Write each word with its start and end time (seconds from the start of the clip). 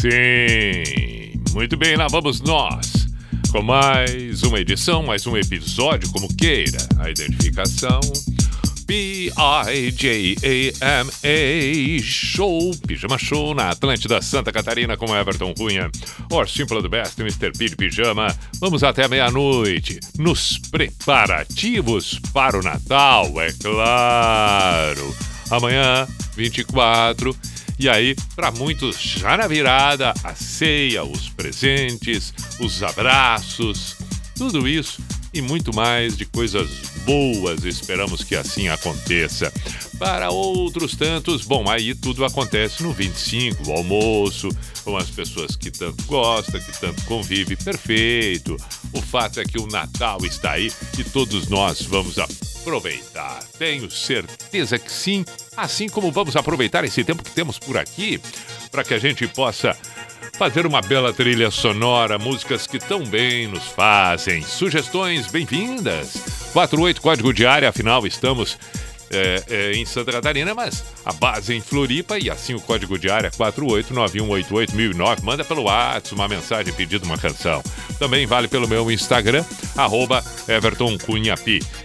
Sim! 0.00 1.40
Muito 1.54 1.74
bem, 1.74 1.96
lá 1.96 2.06
vamos 2.06 2.42
nós. 2.42 3.08
Com 3.50 3.62
mais 3.62 4.42
uma 4.42 4.60
edição, 4.60 5.02
mais 5.02 5.26
um 5.26 5.34
episódio, 5.38 6.10
como 6.10 6.28
queira. 6.36 6.76
A 6.98 7.08
identificação. 7.08 8.00
B-I-J-A-M-A 8.86 9.32
Show, 12.02 12.76
Pijama 12.86 13.16
Show 13.16 13.54
na 13.54 13.70
Atlântida 13.70 14.20
Santa 14.20 14.52
Catarina 14.52 14.98
com 14.98 15.16
Everton 15.16 15.54
Cunha. 15.54 15.90
Or 16.30 16.46
Simple 16.46 16.82
the 16.82 16.88
Best, 16.88 17.18
Mr. 17.18 17.52
P 17.56 17.70
de 17.70 17.76
Pijama. 17.76 18.26
Vamos 18.60 18.84
até 18.84 19.08
meia-noite 19.08 19.98
nos 20.18 20.58
preparativos 20.58 22.20
para 22.34 22.58
o 22.58 22.62
Natal, 22.62 23.32
é 23.40 23.50
claro. 23.62 25.16
Amanhã, 25.50 26.06
24. 26.36 27.34
E 27.78 27.88
aí, 27.88 28.16
para 28.34 28.50
muitos, 28.50 28.98
já 28.98 29.36
na 29.36 29.46
virada, 29.46 30.14
a 30.24 30.34
ceia, 30.34 31.04
os 31.04 31.28
presentes, 31.28 32.32
os 32.58 32.82
abraços, 32.82 33.96
tudo 34.34 34.66
isso 34.66 35.02
e 35.36 35.42
muito 35.42 35.74
mais 35.74 36.16
de 36.16 36.24
coisas 36.24 36.68
boas. 37.04 37.64
Esperamos 37.64 38.24
que 38.24 38.34
assim 38.34 38.68
aconteça. 38.68 39.52
Para 39.98 40.30
outros 40.30 40.96
tantos, 40.96 41.44
bom, 41.44 41.68
aí 41.68 41.94
tudo 41.94 42.24
acontece 42.24 42.82
no 42.82 42.92
25, 42.92 43.70
o 43.70 43.72
almoço, 43.72 44.48
com 44.82 44.96
as 44.96 45.10
pessoas 45.10 45.54
que 45.54 45.70
tanto 45.70 46.02
gosta, 46.04 46.58
que 46.58 46.80
tanto 46.80 47.02
convive. 47.04 47.54
Perfeito. 47.54 48.56
O 48.92 49.02
fato 49.02 49.40
é 49.40 49.44
que 49.44 49.58
o 49.58 49.66
Natal 49.66 50.24
está 50.24 50.52
aí 50.52 50.72
e 50.98 51.04
todos 51.04 51.48
nós 51.48 51.82
vamos 51.82 52.18
aproveitar. 52.18 53.42
Tenho 53.58 53.90
certeza 53.90 54.78
que 54.78 54.90
sim, 54.90 55.24
assim 55.56 55.88
como 55.88 56.10
vamos 56.10 56.34
aproveitar 56.34 56.82
esse 56.84 57.04
tempo 57.04 57.22
que 57.22 57.30
temos 57.30 57.58
por 57.58 57.76
aqui 57.76 58.20
para 58.76 58.84
que 58.84 58.92
a 58.92 58.98
gente 58.98 59.26
possa 59.26 59.74
fazer 60.36 60.66
uma 60.66 60.82
bela 60.82 61.10
trilha 61.10 61.50
sonora, 61.50 62.18
músicas 62.18 62.66
que 62.66 62.78
tão 62.78 63.02
bem 63.06 63.46
nos 63.46 63.64
fazem. 63.68 64.42
Sugestões 64.42 65.28
bem-vindas. 65.28 66.50
48 66.52 67.00
código 67.00 67.32
de 67.32 67.46
área, 67.46 67.70
afinal 67.70 68.06
estamos 68.06 68.58
é, 69.10 69.42
é, 69.48 69.72
em 69.72 69.86
Santa 69.86 70.12
Catarina, 70.12 70.54
mas 70.54 70.84
a 71.06 71.12
base 71.14 71.54
em 71.54 71.60
Floripa 71.62 72.18
e 72.18 72.28
assim 72.28 72.52
o 72.54 72.60
código 72.60 72.98
de 72.98 73.08
área 73.08 73.30
489188009. 73.30 75.22
Manda 75.22 75.42
pelo 75.42 75.62
WhatsApp 75.62 76.14
uma 76.14 76.28
mensagem 76.28 76.74
pedindo 76.74 77.04
uma 77.04 77.16
canção. 77.16 77.62
Também 77.98 78.26
vale 78.26 78.46
pelo 78.46 78.68
meu 78.68 78.90
Instagram, 78.90 79.42
arroba. 79.74 80.22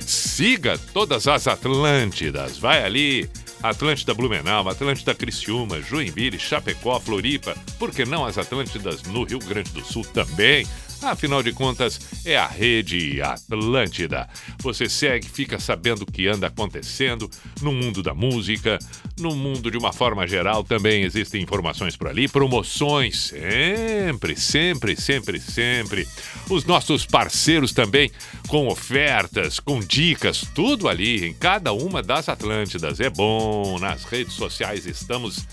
Siga 0.05 0.77
todas 0.93 1.25
as 1.25 1.47
Atlântidas. 1.47 2.57
Vai 2.57 2.83
ali, 2.83 3.29
Atlântida 3.63 4.13
Blumenau, 4.13 4.67
Atlântida 4.67 5.13
Criciúma, 5.13 5.81
Joinville, 5.81 6.39
Chapecó, 6.39 6.99
Floripa, 6.99 7.55
por 7.77 7.91
que 7.91 8.05
não 8.05 8.25
as 8.25 8.37
Atlântidas 8.37 9.03
no 9.03 9.23
Rio 9.23 9.39
Grande 9.39 9.71
do 9.71 9.85
Sul 9.85 10.03
também? 10.03 10.65
Afinal 11.01 11.41
de 11.41 11.51
contas, 11.51 11.99
é 12.23 12.37
a 12.37 12.45
rede 12.45 13.21
Atlântida. 13.21 14.29
Você 14.59 14.87
segue, 14.87 15.27
fica 15.27 15.59
sabendo 15.59 16.03
o 16.03 16.05
que 16.05 16.27
anda 16.27 16.45
acontecendo 16.45 17.29
no 17.59 17.71
mundo 17.71 18.03
da 18.03 18.13
música, 18.13 18.77
no 19.19 19.35
mundo 19.35 19.71
de 19.71 19.77
uma 19.77 19.91
forma 19.91 20.27
geral. 20.27 20.63
Também 20.63 21.03
existem 21.03 21.41
informações 21.41 21.95
por 21.95 22.07
ali, 22.07 22.27
promoções, 22.27 23.33
sempre, 23.33 24.35
sempre, 24.35 24.95
sempre, 24.95 25.39
sempre. 25.39 26.07
Os 26.47 26.65
nossos 26.65 27.03
parceiros 27.05 27.73
também 27.73 28.11
com 28.47 28.67
ofertas, 28.67 29.59
com 29.59 29.79
dicas, 29.79 30.45
tudo 30.53 30.87
ali 30.87 31.25
em 31.25 31.33
cada 31.33 31.73
uma 31.73 32.03
das 32.03 32.29
Atlântidas. 32.29 32.99
É 32.99 33.09
bom, 33.09 33.79
nas 33.79 34.03
redes 34.03 34.33
sociais 34.33 34.85
estamos 34.85 35.47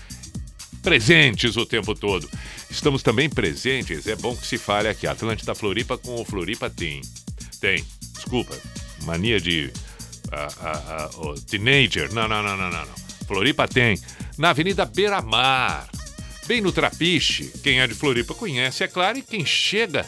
presentes 0.89 1.55
o 1.55 1.67
tempo 1.67 1.93
todo. 1.93 2.27
Estamos 2.67 3.03
também 3.03 3.29
presentes, 3.29 4.07
é 4.07 4.15
bom 4.15 4.35
que 4.35 4.47
se 4.47 4.57
fale 4.57 4.87
aqui, 4.87 5.05
Atlântida 5.05 5.53
Floripa 5.53 5.99
com 5.99 6.19
o 6.19 6.25
Floripa 6.25 6.67
tem. 6.67 7.01
Tem, 7.61 7.85
desculpa, 8.15 8.57
mania 9.03 9.39
de 9.39 9.71
uh, 10.31 11.27
uh, 11.27 11.29
uh, 11.29 11.41
teenager, 11.41 12.11
não, 12.11 12.27
não, 12.27 12.41
não, 12.41 12.57
não, 12.57 12.71
não. 12.71 12.85
Floripa 13.27 13.67
tem, 13.67 13.99
na 14.35 14.49
Avenida 14.49 14.83
Beira 14.83 15.21
Mar, 15.21 15.87
bem 16.47 16.59
no 16.59 16.71
Trapiche. 16.71 17.53
Quem 17.61 17.79
é 17.79 17.85
de 17.85 17.93
Floripa 17.93 18.33
conhece, 18.33 18.83
é 18.83 18.87
claro, 18.87 19.19
e 19.19 19.21
quem 19.21 19.45
chega 19.45 20.07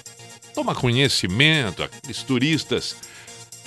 toma 0.56 0.74
conhecimento, 0.74 1.84
aqueles 1.84 2.24
turistas 2.24 2.96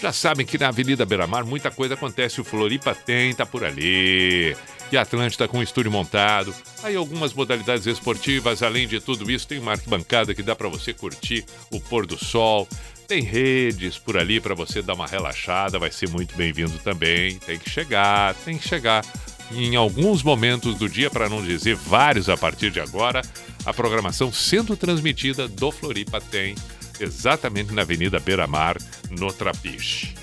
já 0.02 0.12
sabem 0.12 0.44
que 0.44 0.58
na 0.58 0.68
Avenida 0.68 1.06
Beira 1.06 1.28
Mar 1.28 1.44
muita 1.44 1.70
coisa 1.70 1.94
acontece, 1.94 2.40
o 2.40 2.44
Floripa 2.44 2.92
tem, 2.92 3.32
tá 3.32 3.46
por 3.46 3.64
ali 3.64 4.56
e 4.94 4.98
Atlântida 4.98 5.48
com 5.48 5.62
estúdio 5.62 5.90
montado. 5.90 6.54
Aí 6.82 6.94
algumas 6.94 7.34
modalidades 7.34 7.86
esportivas, 7.86 8.62
além 8.62 8.86
de 8.86 9.00
tudo 9.00 9.30
isso, 9.30 9.46
tem 9.46 9.58
uma 9.58 9.72
arquibancada 9.72 10.34
que 10.34 10.42
dá 10.42 10.54
para 10.54 10.68
você 10.68 10.92
curtir 10.92 11.44
o 11.70 11.80
pôr 11.80 12.06
do 12.06 12.16
sol. 12.16 12.68
Tem 13.06 13.22
redes 13.22 13.98
por 13.98 14.16
ali 14.16 14.40
para 14.40 14.54
você 14.54 14.80
dar 14.80 14.94
uma 14.94 15.06
relaxada, 15.06 15.78
vai 15.78 15.90
ser 15.90 16.08
muito 16.08 16.36
bem-vindo 16.36 16.78
também. 16.78 17.38
Tem 17.38 17.58
que 17.58 17.68
chegar, 17.68 18.34
tem 18.44 18.56
que 18.56 18.66
chegar. 18.66 19.04
Em 19.50 19.76
alguns 19.76 20.22
momentos 20.22 20.76
do 20.76 20.88
dia, 20.88 21.10
para 21.10 21.28
não 21.28 21.44
dizer 21.44 21.74
vários 21.74 22.28
a 22.28 22.36
partir 22.36 22.70
de 22.70 22.80
agora, 22.80 23.20
a 23.66 23.74
programação 23.74 24.32
sendo 24.32 24.76
transmitida 24.76 25.46
do 25.46 25.70
Floripa 25.70 26.20
tem 26.20 26.54
exatamente 26.98 27.72
na 27.72 27.82
Avenida 27.82 28.18
Beira 28.18 28.46
Mar, 28.46 28.76
no 29.10 29.32
Trapiche. 29.32 30.14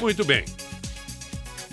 Muito 0.00 0.24
bem, 0.24 0.44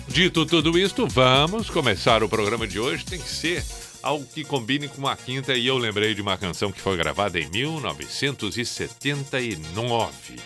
Dito 0.08 0.44
tudo 0.46 0.78
isto, 0.78 1.06
vamos 1.08 1.68
começar 1.70 2.22
o 2.22 2.28
programa 2.28 2.66
de 2.66 2.78
hoje. 2.78 3.04
Tem 3.04 3.18
que 3.18 3.28
ser 3.28 3.64
algo 4.02 4.26
que 4.26 4.44
combine 4.44 4.88
com 4.88 5.08
a 5.08 5.16
quinta 5.16 5.54
e 5.54 5.66
eu 5.66 5.78
lembrei 5.78 6.14
de 6.14 6.22
uma 6.22 6.36
canção 6.36 6.70
que 6.70 6.80
foi 6.80 6.96
gravada 6.96 7.40
em 7.40 7.48
1979. 7.48 10.36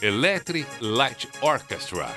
Electric 0.00 0.66
Light 0.80 1.28
Orchestra 1.40 2.08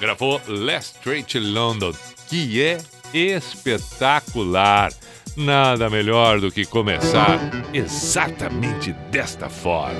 gravou 0.00 0.40
Last 0.46 0.96
Straight 0.96 1.38
London, 1.38 1.92
que 2.28 2.62
é 2.62 2.78
espetacular. 3.12 4.92
Nada 5.36 5.88
melhor 5.88 6.40
do 6.40 6.50
que 6.50 6.64
começar 6.64 7.38
exatamente 7.72 8.92
desta 9.10 9.48
forma. 9.48 9.94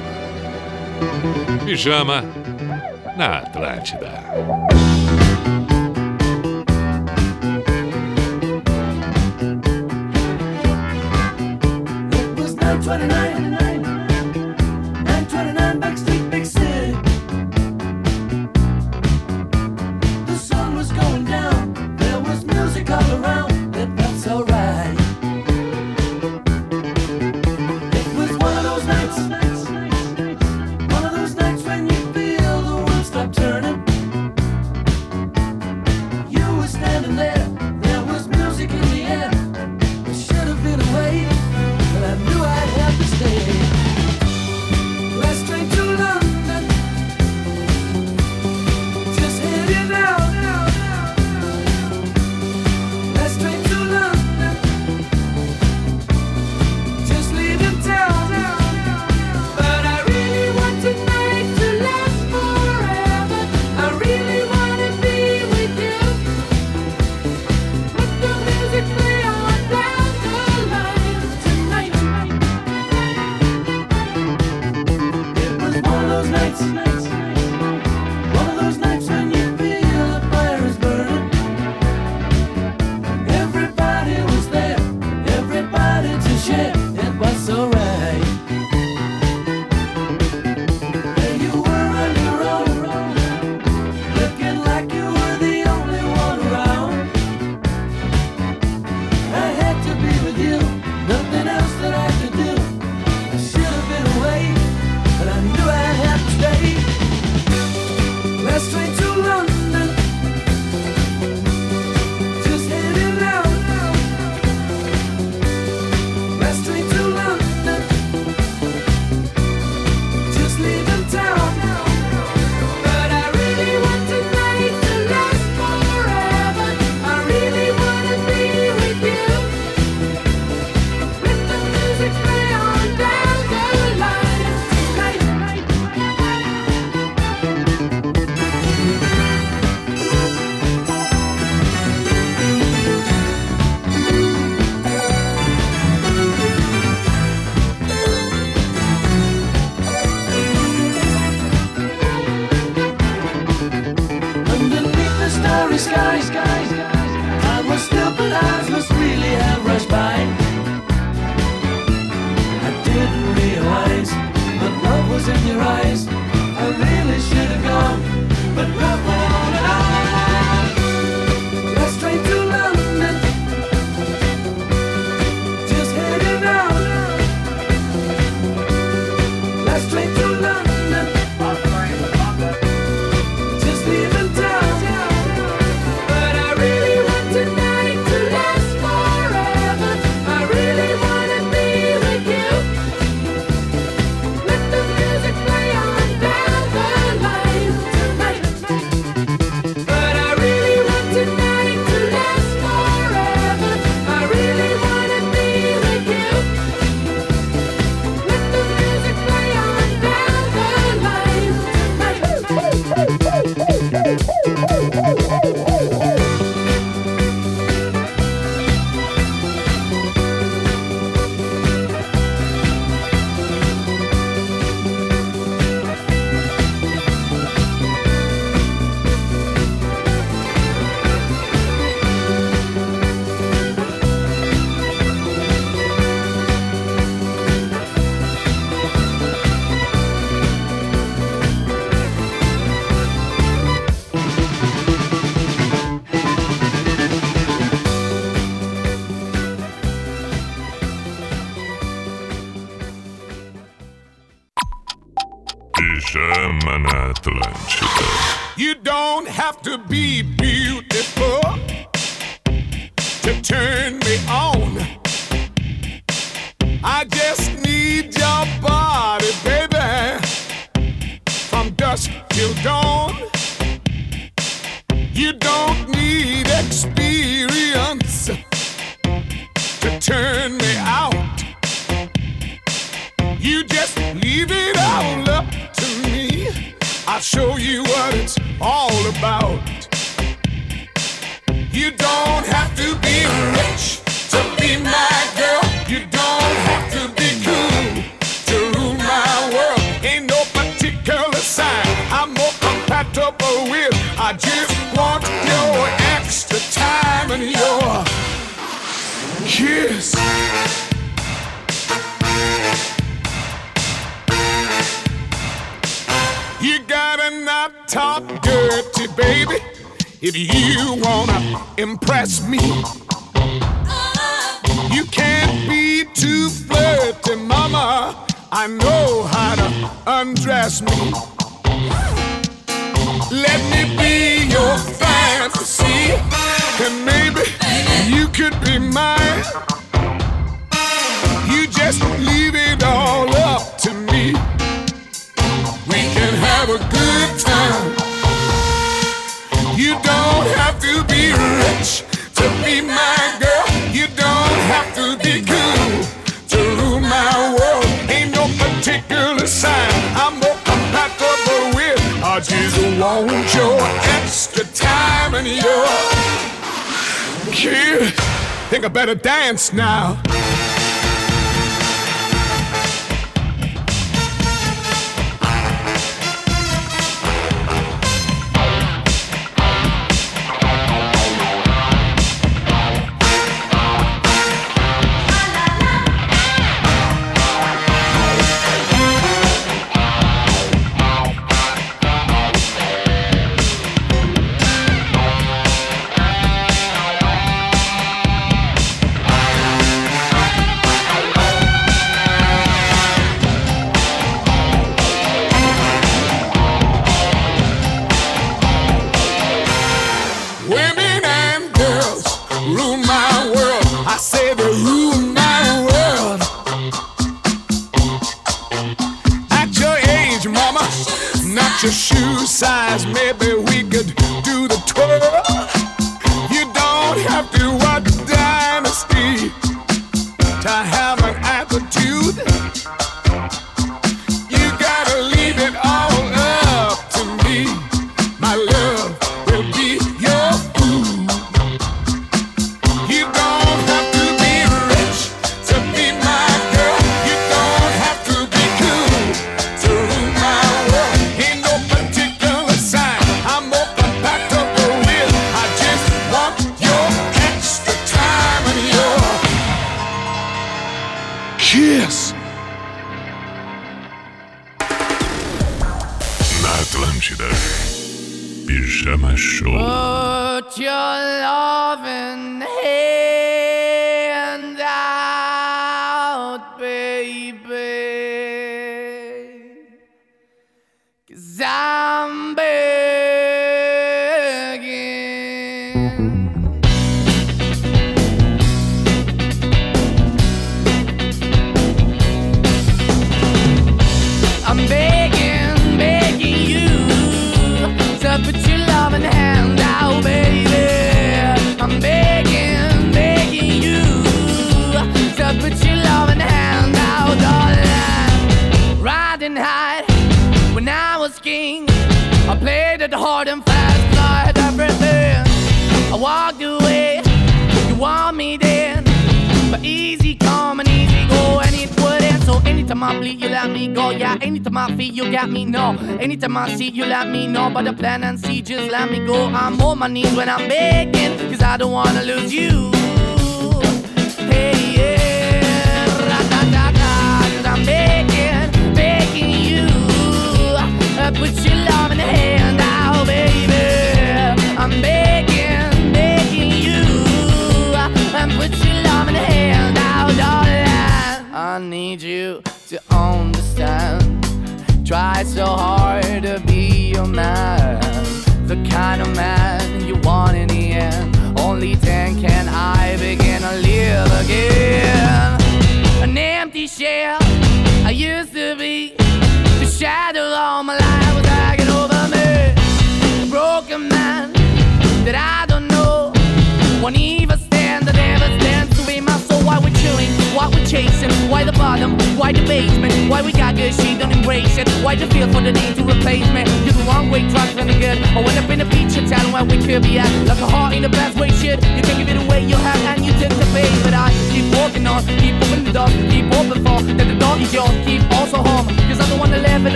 Pijama 1.64 2.24
na 3.16 3.38
Atlântida. 3.38 4.99
29. 12.80 13.49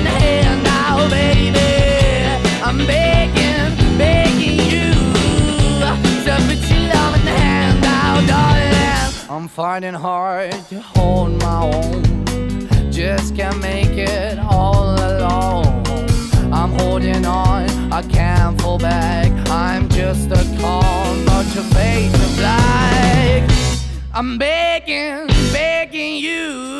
In 0.00 0.04
the 0.04 0.10
hand 0.10 0.62
now, 0.64 1.08
baby. 1.10 1.60
I'm 2.62 2.78
begging, 2.86 3.98
begging 3.98 4.58
you 4.72 4.92
to 6.24 6.34
put 6.46 6.60
your 6.70 6.84
love 6.94 7.14
in 7.18 7.24
the 7.26 7.36
hand 7.44 7.80
now, 7.82 8.26
darling. 8.26 9.14
I'm 9.28 9.46
finding 9.48 9.92
hard 9.92 10.52
to 10.70 10.80
hold 10.80 11.38
my 11.42 11.60
own. 11.74 12.90
Just 12.90 13.36
can't 13.36 13.60
make 13.60 13.96
it 13.98 14.38
all 14.38 14.94
alone. 14.94 15.84
I'm 16.50 16.72
holding 16.80 17.26
on, 17.26 17.68
I 17.92 18.02
can't 18.02 18.58
fall 18.60 18.78
back. 18.78 19.30
I'm 19.50 19.88
just 19.90 20.30
a 20.30 20.42
call, 20.60 21.14
but 21.26 21.44
your 21.54 21.64
face 21.74 22.14
is 22.14 22.36
black. 22.38 23.50
I'm 24.14 24.38
begging, 24.38 25.26
begging 25.52 26.16
you. 26.16 26.79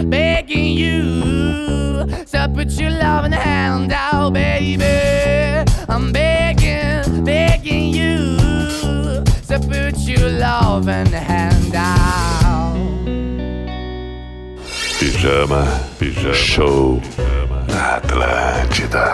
you 0.81 2.05
to 2.33 2.51
put 2.55 2.69
your 2.81 2.89
loving 2.89 3.31
hand 3.31 3.91
out, 3.93 4.33
baby. 4.33 4.85
I'm 5.87 6.11
begging, 6.11 7.23
begging 7.23 7.93
you 7.93 8.37
to 9.49 9.59
put 9.59 9.97
your 10.11 10.29
loving 10.29 11.13
hand 11.13 11.75
out. 11.75 12.75
Pijama, 14.99 15.63
pijama, 15.99 16.33
show 16.33 17.01
na 17.67 17.99
Atlântida. 17.99 19.05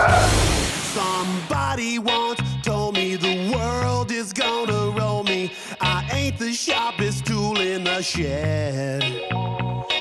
Somebody 0.95 2.00
once 2.00 2.41
told 2.63 2.95
me 2.95 3.15
the 3.17 3.51
world 3.53 4.12
is 4.12 4.31
gonna 4.33 4.91
roll 5.00 5.24
me. 5.24 5.51
I 5.81 6.07
ain't 6.13 6.38
the 6.39 6.53
sharpest 6.53 7.25
tool 7.25 7.59
in 7.59 7.83
the 7.83 8.01
shed. 8.01 9.03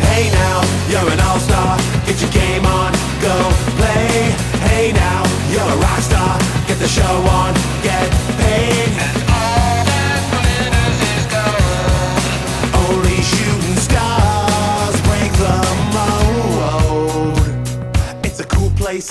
Hey 0.00 0.30
now, 0.30 0.62
you're 0.90 1.10
an 1.12 1.20
all-star. 1.20 1.78
Get 2.06 2.20
your 2.20 2.30
game 2.30 2.64
on, 2.66 2.92
go 3.20 3.34
play. 3.76 4.32
Hey 4.68 4.92
now, 4.92 5.22
you're 5.50 5.62
a 5.62 5.76
rock 5.76 6.00
star. 6.00 6.38
Get 6.66 6.78
the 6.78 6.88
show 6.88 7.14
on, 7.40 7.54
get 7.82 8.10
paid. 8.38 8.88
And 8.98 9.22
all 9.28 9.84
that 9.90 10.20
glitters 10.32 10.98
is 11.14 11.24
gold. 11.34 12.22
Only 12.86 13.18
shooting 13.22 13.78
stars 13.88 14.96
break 15.08 15.32
the 15.44 15.56
mold. 15.96 17.38
It's 18.24 18.40
a 18.40 18.44
cool 18.44 18.70
place, 18.76 19.10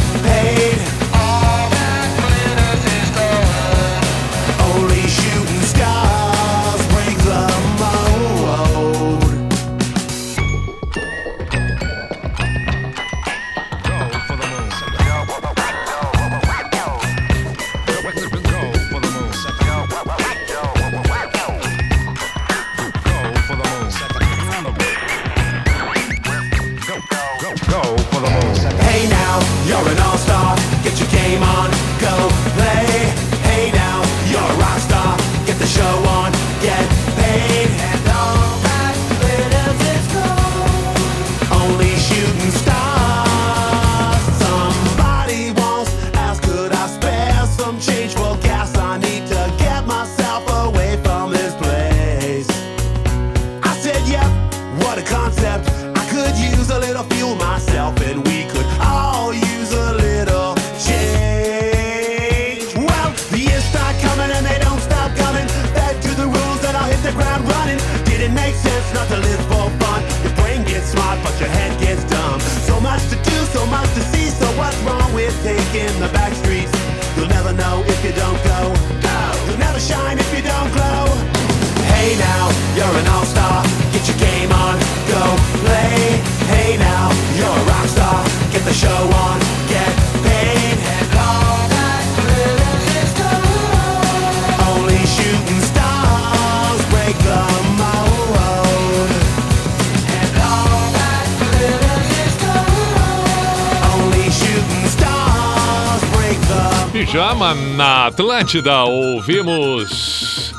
Pijama 107.11 107.53
na 107.75 108.07
Atlântida, 108.07 108.85
ouvimos 108.85 110.53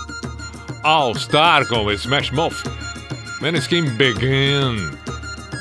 All 0.83 1.15
Star 1.15 1.67
com 1.67 1.91
Smash 1.91 2.31
Mouth, 2.31 2.65
Maneskin 3.41 3.87
Begin, 3.97 4.77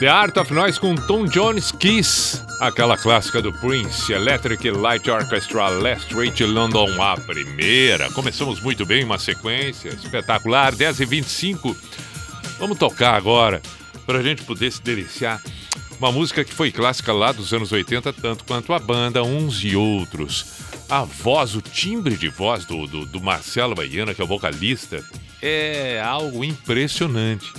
The 0.02 0.10
Art 0.10 0.36
of 0.36 0.54
Noise 0.54 0.82
com 0.82 0.94
Tom 0.96 1.28
Jones 1.28 1.72
Kiss, 1.72 2.42
aquela 2.60 2.98
clássica 2.98 3.42
do 3.42 3.54
Prince, 3.54 4.12
Electric 4.12 4.70
Light 4.70 5.10
Orchestra, 5.10 5.70
Last 5.70 6.08
Street 6.08 6.42
London, 6.42 7.02
a 7.02 7.16
primeira. 7.16 8.12
Começamos 8.12 8.60
muito 8.60 8.86
bem, 8.86 9.06
uma 9.06 9.18
sequência 9.18 9.88
espetacular, 9.88 10.76
10 10.76 11.00
e 11.00 11.06
25 11.06 11.78
Vamos 12.60 12.78
tocar 12.78 13.16
agora, 13.16 13.62
para 14.06 14.20
a 14.20 14.22
gente 14.22 14.44
poder 14.44 14.70
se 14.70 14.82
deliciar. 14.82 15.42
Uma 15.98 16.12
música 16.12 16.44
que 16.44 16.54
foi 16.54 16.70
clássica 16.70 17.14
lá 17.14 17.32
dos 17.32 17.54
anos 17.54 17.72
80, 17.72 18.12
tanto 18.12 18.44
quanto 18.44 18.74
a 18.74 18.80
banda 18.80 19.24
Uns 19.24 19.64
e 19.64 19.74
Outros. 19.74 20.71
A 20.92 21.06
voz, 21.06 21.56
o 21.56 21.62
timbre 21.62 22.18
de 22.18 22.28
voz 22.28 22.66
do, 22.66 22.86
do, 22.86 23.06
do 23.06 23.22
Marcelo 23.22 23.74
Baiana, 23.74 24.14
que 24.14 24.20
é 24.20 24.26
o 24.26 24.28
vocalista, 24.28 25.02
é 25.42 26.02
algo 26.04 26.44
impressionante. 26.44 27.50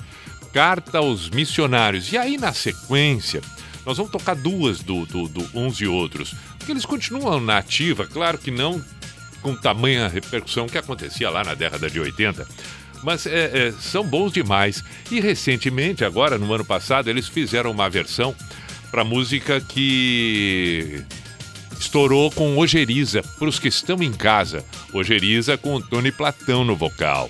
Carta 0.53 0.99
aos 0.99 1.31
Missionários. 1.31 2.12
E 2.12 2.18
aí, 2.18 2.37
na 2.37 2.53
sequência, 2.53 3.40
nós 3.87 3.97
vamos 3.97 4.12
tocar 4.12 4.37
duas 4.37 4.81
do, 4.81 5.07
do, 5.07 5.29
do 5.29 5.49
Uns 5.55 5.81
e 5.81 5.87
Outros. 5.87 6.35
Porque 6.59 6.73
eles 6.73 6.85
continuam 6.85 7.40
na 7.40 7.57
ativa, 7.57 8.07
claro 8.07 8.37
que 8.37 8.51
não 8.51 8.85
com 9.40 9.57
tamanha 9.57 10.09
repercussão 10.09 10.66
que 10.66 10.77
acontecia 10.77 11.31
lá 11.31 11.42
na 11.42 11.55
década 11.55 11.88
de 11.88 11.99
80. 11.99 12.47
Mas 13.03 13.25
é, 13.25 13.68
é, 13.68 13.73
são 13.81 14.05
bons 14.05 14.31
demais. 14.31 14.85
E 15.11 15.21
recentemente, 15.21 16.05
agora 16.05 16.37
no 16.37 16.53
ano 16.53 16.66
passado, 16.66 17.09
eles 17.09 17.29
fizeram 17.29 17.71
uma 17.71 17.88
versão 17.88 18.37
para 18.90 19.03
música 19.05 19.59
que 19.59 21.03
estourou 21.83 22.31
com 22.31 22.57
Ojeriza, 22.57 23.23
para 23.38 23.49
os 23.49 23.59
que 23.59 23.68
estão 23.68 24.03
em 24.03 24.12
casa. 24.12 24.64
Ojeriza 24.92 25.59
com 25.59 25.75
o 25.75 25.83
Tony 25.83 26.12
Platão 26.12 26.64
no 26.64 26.77
vocal. 26.77 27.29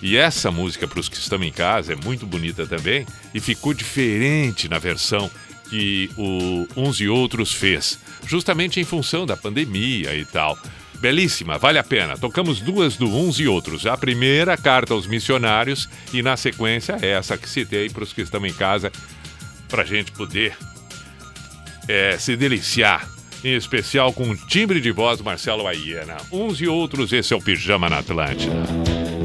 E 0.00 0.16
essa 0.16 0.50
música, 0.50 0.88
para 0.88 1.00
os 1.00 1.08
que 1.08 1.16
estão 1.16 1.42
em 1.42 1.52
casa, 1.52 1.92
é 1.92 1.96
muito 1.96 2.26
bonita 2.26 2.66
também 2.66 3.06
e 3.34 3.40
ficou 3.40 3.74
diferente 3.74 4.68
na 4.68 4.78
versão 4.78 5.30
que 5.68 6.10
o 6.16 6.66
Uns 6.76 7.00
e 7.00 7.08
Outros 7.08 7.52
fez, 7.52 7.98
justamente 8.26 8.78
em 8.78 8.84
função 8.84 9.24
da 9.24 9.36
pandemia 9.36 10.14
e 10.14 10.24
tal. 10.24 10.58
Belíssima, 10.98 11.58
vale 11.58 11.78
a 11.78 11.84
pena. 11.84 12.16
Tocamos 12.16 12.60
duas 12.60 12.96
do 12.96 13.06
Uns 13.06 13.40
e 13.40 13.48
Outros. 13.48 13.86
A 13.86 13.96
primeira, 13.96 14.56
Carta 14.56 14.94
aos 14.94 15.06
Missionários, 15.06 15.88
e 16.12 16.22
na 16.22 16.36
sequência, 16.36 16.96
essa 17.02 17.36
que 17.36 17.48
citei 17.48 17.90
para 17.90 18.04
os 18.04 18.12
que 18.12 18.20
estão 18.20 18.44
em 18.46 18.52
casa, 18.52 18.92
para 19.68 19.82
a 19.82 19.86
gente 19.86 20.12
poder 20.12 20.56
é, 21.88 22.16
se 22.18 22.36
deliciar. 22.36 23.08
Em 23.44 23.54
especial 23.54 24.12
com 24.12 24.30
o 24.30 24.36
timbre 24.36 24.80
de 24.80 24.92
voz 24.92 25.20
Marcelo 25.20 25.66
Aiena. 25.66 26.16
Uns 26.30 26.60
e 26.60 26.68
Outros, 26.68 27.12
esse 27.12 27.32
é 27.32 27.36
o 27.36 27.40
Pijama 27.40 27.90
na 27.90 27.98
Atlântida. 27.98 29.21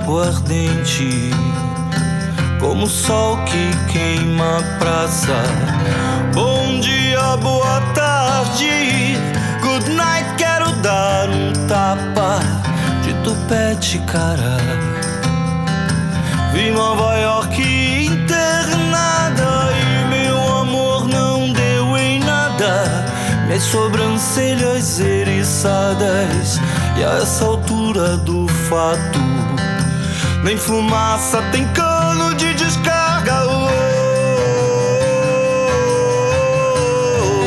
aguardente, 0.00 1.30
como 2.58 2.84
o 2.84 2.88
sol 2.88 3.36
que 3.44 3.92
queima 3.92 4.58
a 4.58 4.78
praça. 4.78 5.42
Bom 6.32 6.80
dia, 6.80 7.36
boa 7.36 7.80
tarde, 7.94 9.16
good 9.60 9.90
night, 9.90 10.26
quero 10.36 10.70
dar 10.82 11.28
um 11.28 11.52
tapa 11.66 12.40
de 13.02 13.12
tupete, 13.22 13.98
cara. 14.06 14.56
Vi 16.52 16.70
Nova 16.70 17.16
York 17.18 18.06
internada 18.06 19.68
e 19.72 20.08
meu 20.08 20.58
amor 20.60 21.06
não 21.06 21.52
deu 21.52 21.96
em 21.96 22.20
nada. 22.20 23.04
Minhas 23.46 23.62
sobrancelhas 23.64 24.98
eriçadas 24.98 26.58
e 26.98 27.04
a 27.04 27.18
essa 27.22 27.44
altura 27.44 28.16
do 28.16 28.48
fato 28.48 29.49
nem 30.42 30.56
fumaça 30.56 31.42
tem 31.52 31.66
cano 31.68 32.34
de 32.34 32.54
descarga. 32.54 33.44
Oh, 33.46 33.68
oh, 37.22 37.40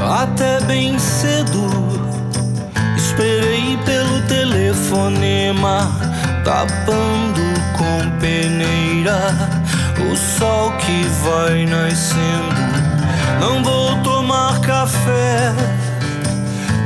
oh, 0.00 0.12
Até 0.22 0.60
bem 0.66 0.98
cedo 0.98 1.68
esperei 2.96 3.76
pelo 3.84 4.22
telefonema, 4.22 5.90
tapando 6.44 7.42
com 7.76 8.10
peneira 8.20 9.45
o 9.98 10.14
sol 10.14 10.72
que 10.72 11.02
vai 11.24 11.64
nascendo. 11.64 12.54
Não 13.40 13.62
vou 13.62 13.96
tomar 14.02 14.60
café, 14.60 15.54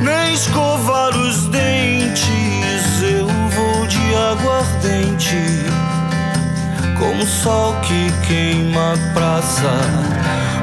nem 0.00 0.32
escovar 0.32 1.16
os 1.16 1.46
dentes. 1.48 3.02
Eu 3.02 3.26
vou 3.26 3.86
de 3.88 4.14
aguardente, 4.14 5.36
como 6.98 7.24
o 7.24 7.26
sol 7.26 7.74
que 7.80 8.12
queima 8.26 8.94
a 8.94 9.12
praça. 9.12 9.72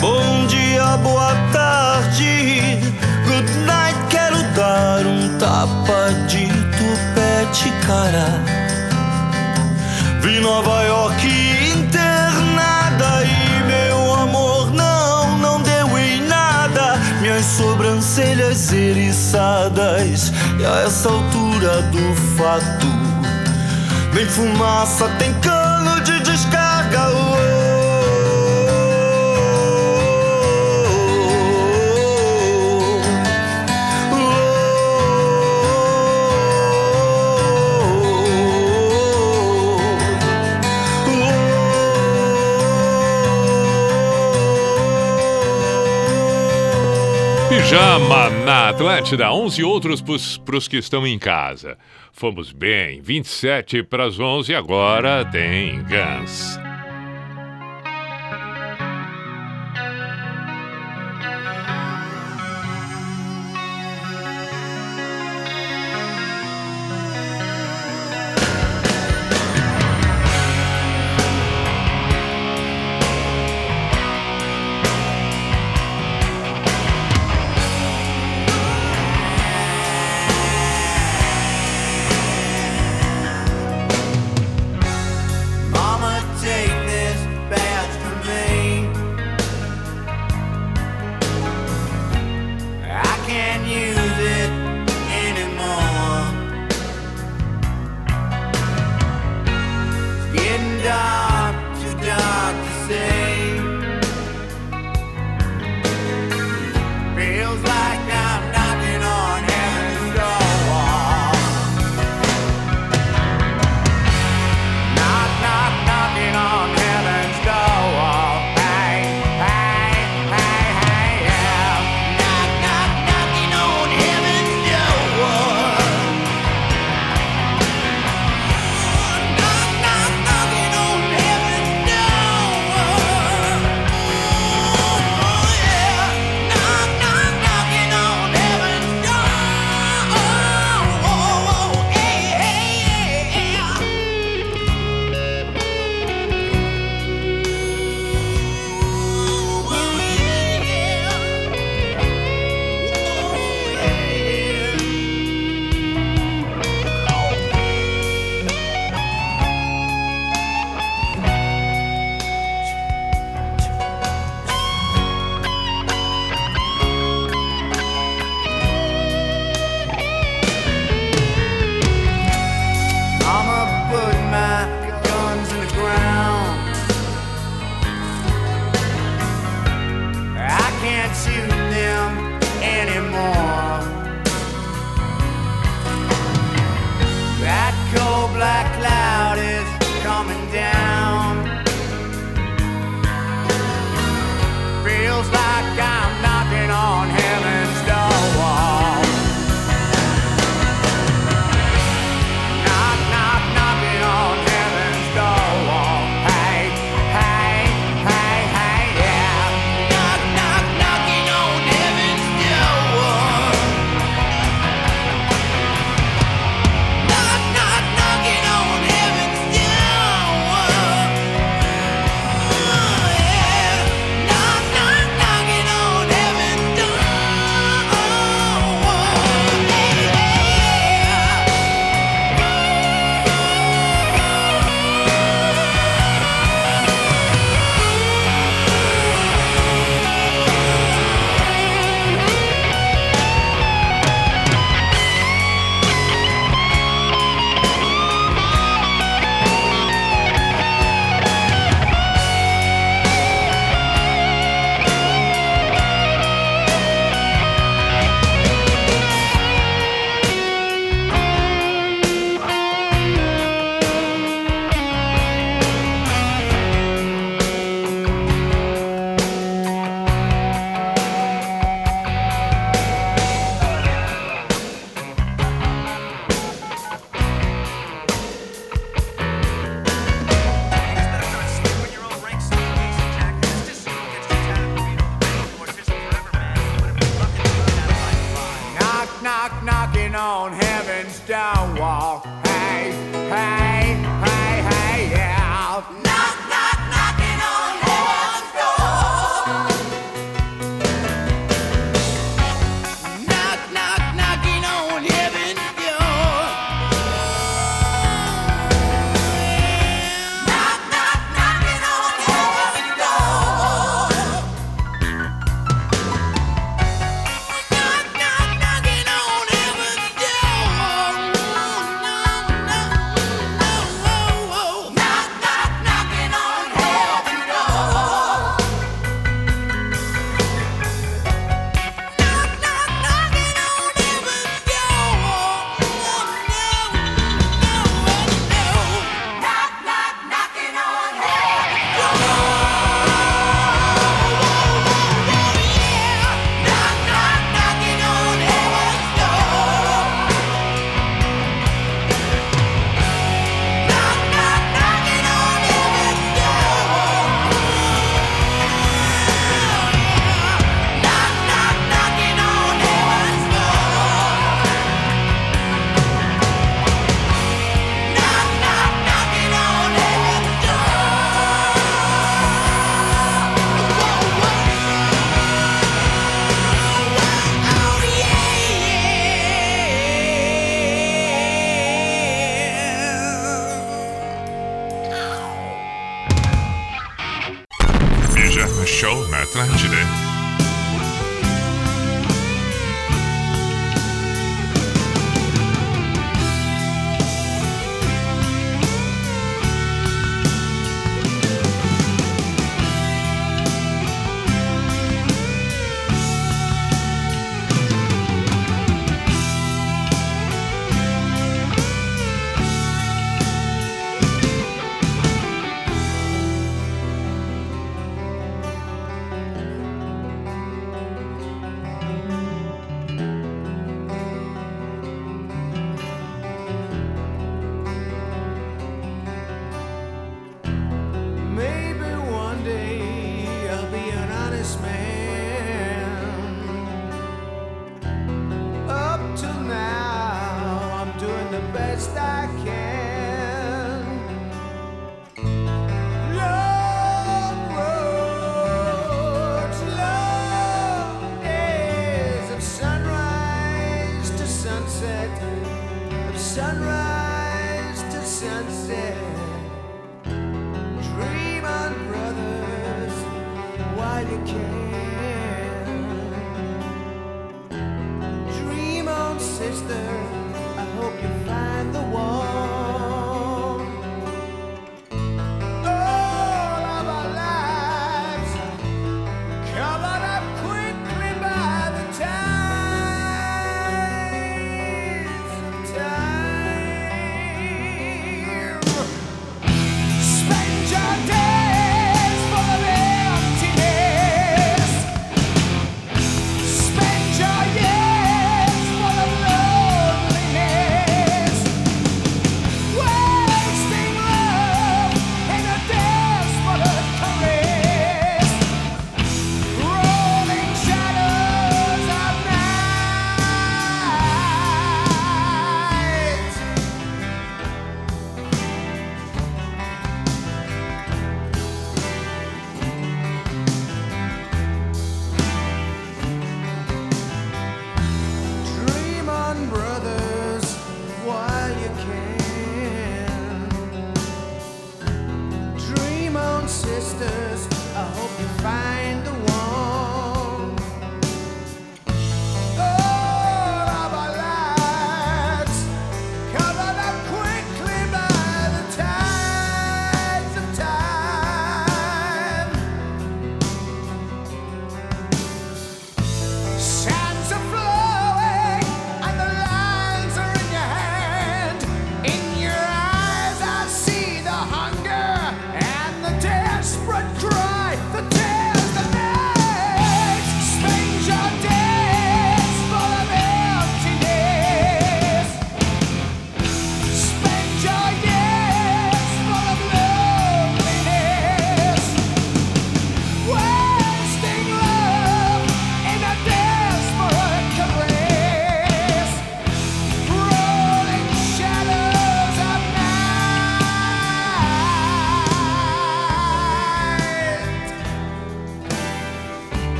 Bom 0.00 0.46
dia, 0.46 0.96
boa 0.98 1.34
tarde, 1.52 2.78
good 3.26 3.52
night. 3.66 3.98
Quero 4.08 4.42
dar 4.54 5.06
um 5.06 5.38
tapa 5.38 6.10
de 6.26 6.46
tupete, 6.46 7.70
cara. 7.86 8.42
Vi 10.22 10.40
Nova 10.40 10.82
York. 10.84 11.49
Eriçadas 18.72 20.32
E 20.58 20.64
a 20.64 20.82
essa 20.86 21.08
altura 21.08 21.82
do 21.82 22.14
fato 22.36 22.86
Nem 24.14 24.26
fumaça 24.26 25.08
tem 25.18 25.32
cano 25.40 26.00
de 26.02 26.20
descarga 26.20 27.10
Pijama 47.50 48.39
na 48.50 48.70
Atlântida, 48.70 49.32
11 49.32 49.62
outros 49.62 50.02
para 50.44 50.56
os 50.56 50.66
que 50.66 50.76
estão 50.76 51.06
em 51.06 51.20
casa. 51.20 51.78
Fomos 52.12 52.50
bem, 52.50 53.00
27 53.00 53.84
para 53.84 54.06
as 54.06 54.18
11 54.18 54.52
agora 54.56 55.24
tem 55.24 55.78
Guns. 55.84 56.69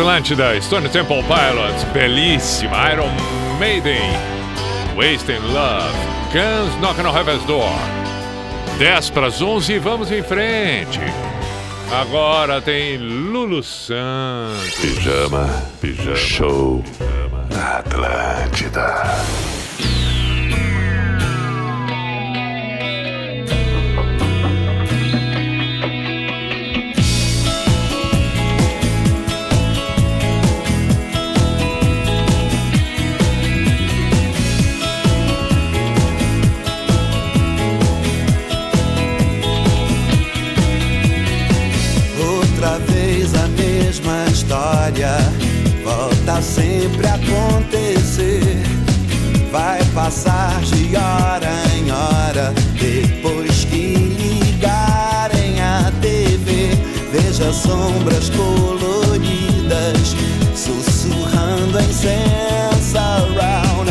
Atlântida, 0.00 0.58
Stone 0.62 0.88
Temple 0.88 1.22
Pilots, 1.24 1.84
belíssima, 1.92 2.90
Iron 2.90 3.10
Maiden, 3.58 4.00
Wasting 4.96 5.42
Love, 5.52 5.92
Guns 6.32 6.74
Knocking 6.80 7.04
on 7.04 7.12
Heaven's 7.12 7.44
Door. 7.44 7.68
10 8.78 9.10
para 9.10 9.26
as 9.26 9.42
11 9.42 9.74
e 9.74 9.78
vamos 9.78 10.10
em 10.10 10.22
frente. 10.22 11.00
Agora 11.92 12.62
tem 12.62 12.96
Lulu 12.96 13.62
Santos. 13.62 14.74
Pijama, 14.80 15.64
pijama, 15.82 16.16
show 16.16 16.82
pijama. 16.82 17.46
na 17.50 17.78
Atlântida. 17.80 19.49
História 43.90 45.16
volta 45.82 46.40
sempre 46.40 47.06
a 47.08 47.14
acontecer. 47.14 48.62
Vai 49.50 49.84
passar 49.86 50.60
de 50.60 50.96
hora 50.96 51.50
em 51.76 51.90
hora 51.90 52.54
depois 52.78 53.64
que 53.64 53.96
ligarem 53.96 55.60
a 55.60 55.90
TV. 56.00 56.78
Veja 57.10 57.52
sombras 57.52 58.30
coloridas 58.30 60.14
sussurrando 60.54 61.80
em 61.80 61.92
sense 61.92 62.96
around, 62.96 63.90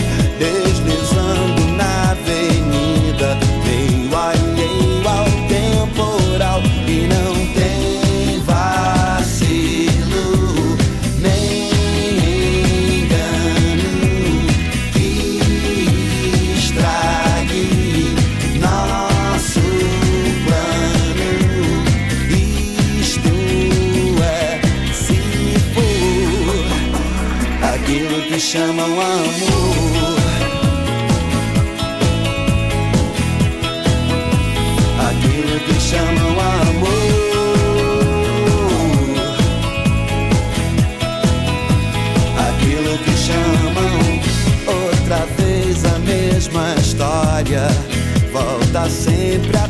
chamam 28.60 28.92
amor. 28.92 30.20
Aquilo 35.10 35.60
que 35.62 35.80
chamam 35.80 36.36
amor. 36.68 37.00
Aquilo 42.50 42.98
que 42.98 43.14
chamam 43.28 43.96
outra 44.68 45.26
vez 45.38 45.86
a 45.86 46.00
mesma 46.00 46.76
história. 46.76 47.68
Volta 48.34 48.90
sempre 48.90 49.58
a 49.58 49.69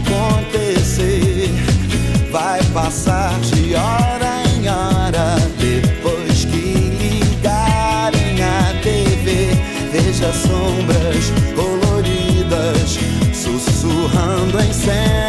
sussurrando 14.89 15.28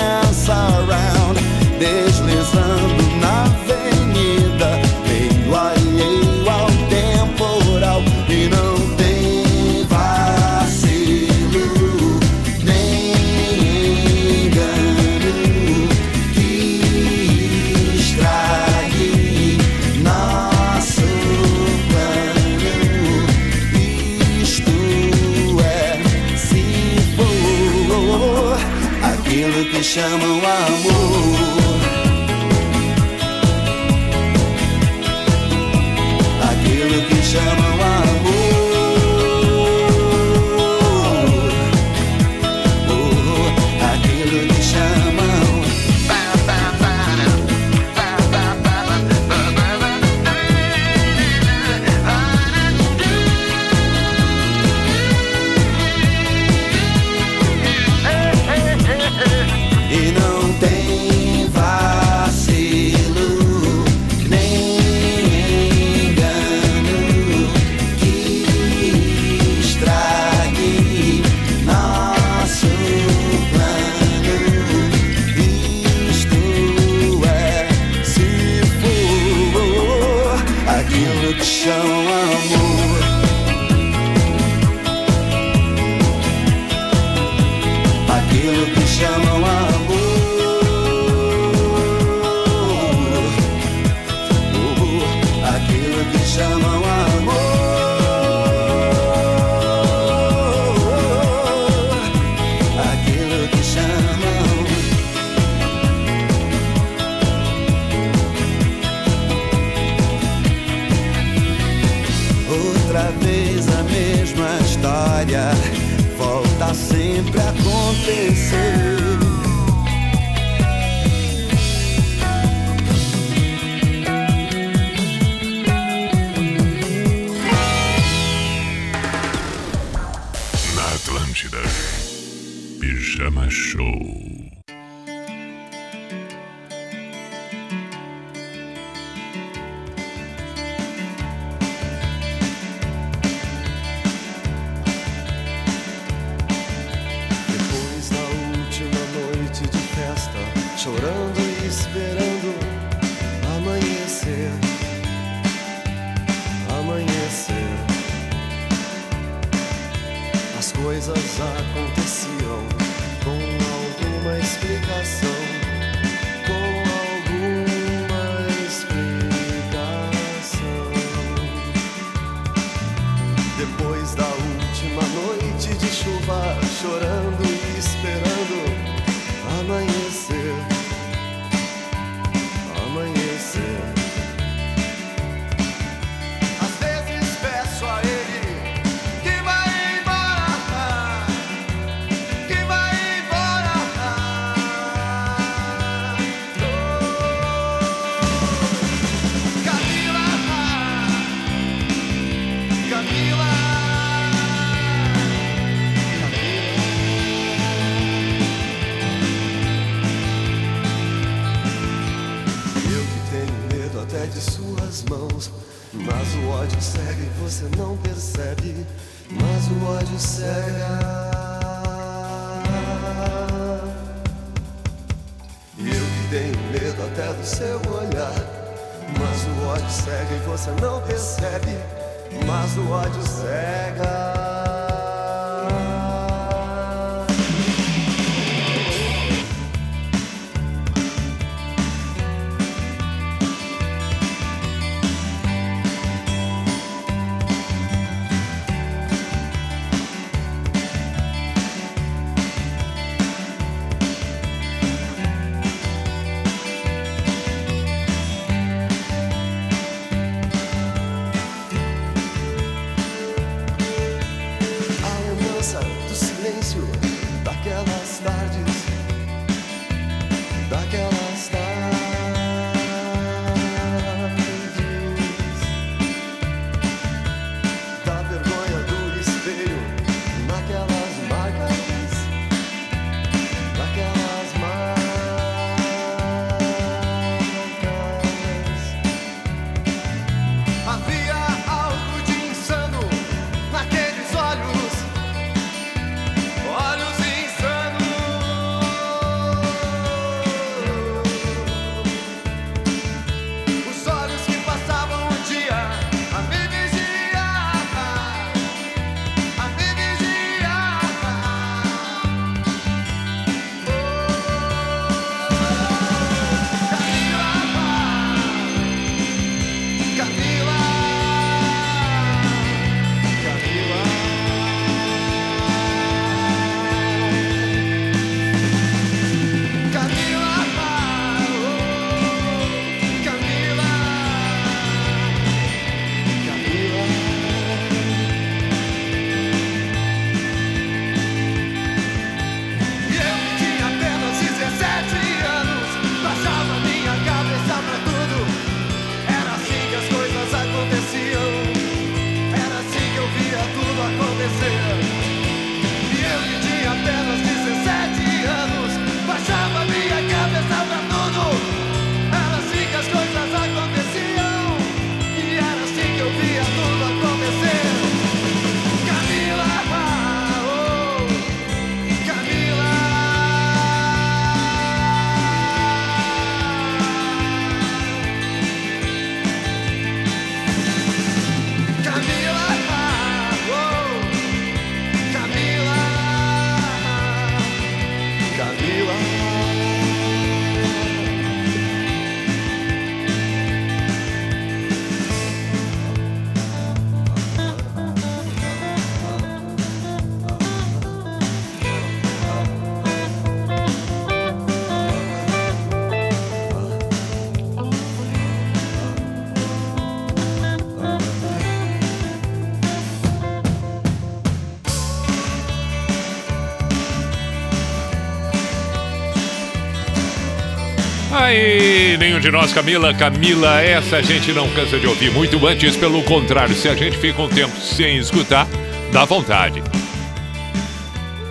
de 422.40 422.50
nós, 422.50 422.72
Camila. 422.72 423.12
Camila, 423.12 423.80
essa 423.82 424.16
a 424.16 424.22
gente 424.22 424.52
não 424.52 424.68
cansa 424.70 424.98
de 424.98 425.06
ouvir. 425.06 425.30
Muito 425.30 425.64
antes, 425.66 425.96
pelo 425.96 426.22
contrário, 426.22 426.74
se 426.74 426.88
a 426.88 426.94
gente 426.94 427.16
fica 427.18 427.42
um 427.42 427.48
tempo 427.48 427.76
sem 427.76 428.16
escutar, 428.16 428.66
dá 429.12 429.24
vontade. 429.24 429.82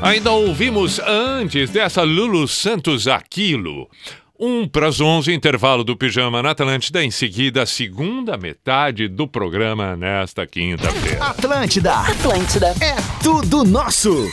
Ainda 0.01 0.31
ouvimos 0.31 0.99
antes 0.99 1.69
dessa 1.69 2.01
Lulu 2.01 2.47
Santos 2.47 3.07
Aquilo. 3.07 3.87
Um 4.39 4.67
para 4.67 4.87
as 4.87 4.99
11, 4.99 5.33
intervalo 5.33 5.83
do 5.83 5.95
Pijama 5.95 6.41
na 6.41 6.51
Atlântida. 6.51 7.03
Em 7.03 7.11
seguida, 7.11 7.63
a 7.63 7.65
segunda 7.65 8.37
metade 8.37 9.07
do 9.07 9.27
programa 9.27 9.95
nesta 9.95 10.47
quinta-feira. 10.47 11.25
Atlântida. 11.25 11.93
Atlântida. 11.93 12.67
É 12.81 12.95
tudo 13.21 13.63
nosso. 13.63 14.31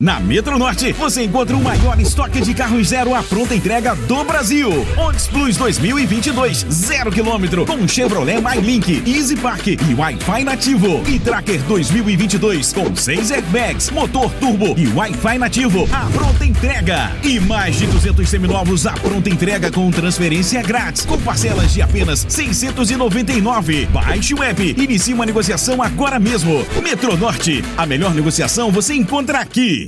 Na 0.00 0.20
Metro 0.20 0.56
Norte, 0.60 0.92
você 0.92 1.24
encontra 1.24 1.56
o 1.56 1.60
maior 1.60 2.00
estoque 2.00 2.40
de 2.40 2.54
carros 2.54 2.90
zero 2.90 3.16
à 3.16 3.20
pronta 3.20 3.52
entrega 3.52 3.96
do 3.96 4.22
Brasil. 4.22 4.86
Onix 4.96 5.26
Plus 5.26 5.56
2022, 5.56 6.66
zero 6.70 7.10
quilômetro, 7.10 7.66
com 7.66 7.88
Chevrolet 7.88 8.40
MyLink, 8.40 9.02
Easy 9.04 9.34
Park 9.34 9.66
e 9.66 9.94
Wi-Fi 9.98 10.44
nativo. 10.44 11.02
E 11.04 11.18
Tracker 11.18 11.60
2022, 11.64 12.72
com 12.72 12.94
seis 12.94 13.32
airbags, 13.32 13.90
motor 13.90 14.30
turbo 14.34 14.78
e 14.78 14.86
Wi-Fi 14.86 15.36
nativo, 15.36 15.88
à 15.92 16.08
pronta 16.16 16.44
entrega. 16.44 17.10
E 17.24 17.40
mais 17.40 17.74
de 17.74 17.88
200 17.88 18.28
seminovos 18.28 18.86
à 18.86 18.92
pronta 18.92 19.28
entrega 19.28 19.68
com 19.68 19.90
transferência 19.90 20.62
grátis, 20.62 21.04
com 21.04 21.18
parcelas 21.18 21.74
de 21.74 21.82
apenas 21.82 22.24
699. 22.28 23.86
Baixe 23.86 24.32
o 24.32 24.44
app, 24.44 24.62
inicie 24.78 25.12
uma 25.12 25.26
negociação 25.26 25.82
agora 25.82 26.20
mesmo. 26.20 26.64
Metro 26.84 27.16
Norte, 27.16 27.64
a 27.76 27.84
melhor 27.84 28.14
negociação 28.14 28.70
você 28.70 28.94
encontra 28.94 29.40
aqui. 29.40 29.87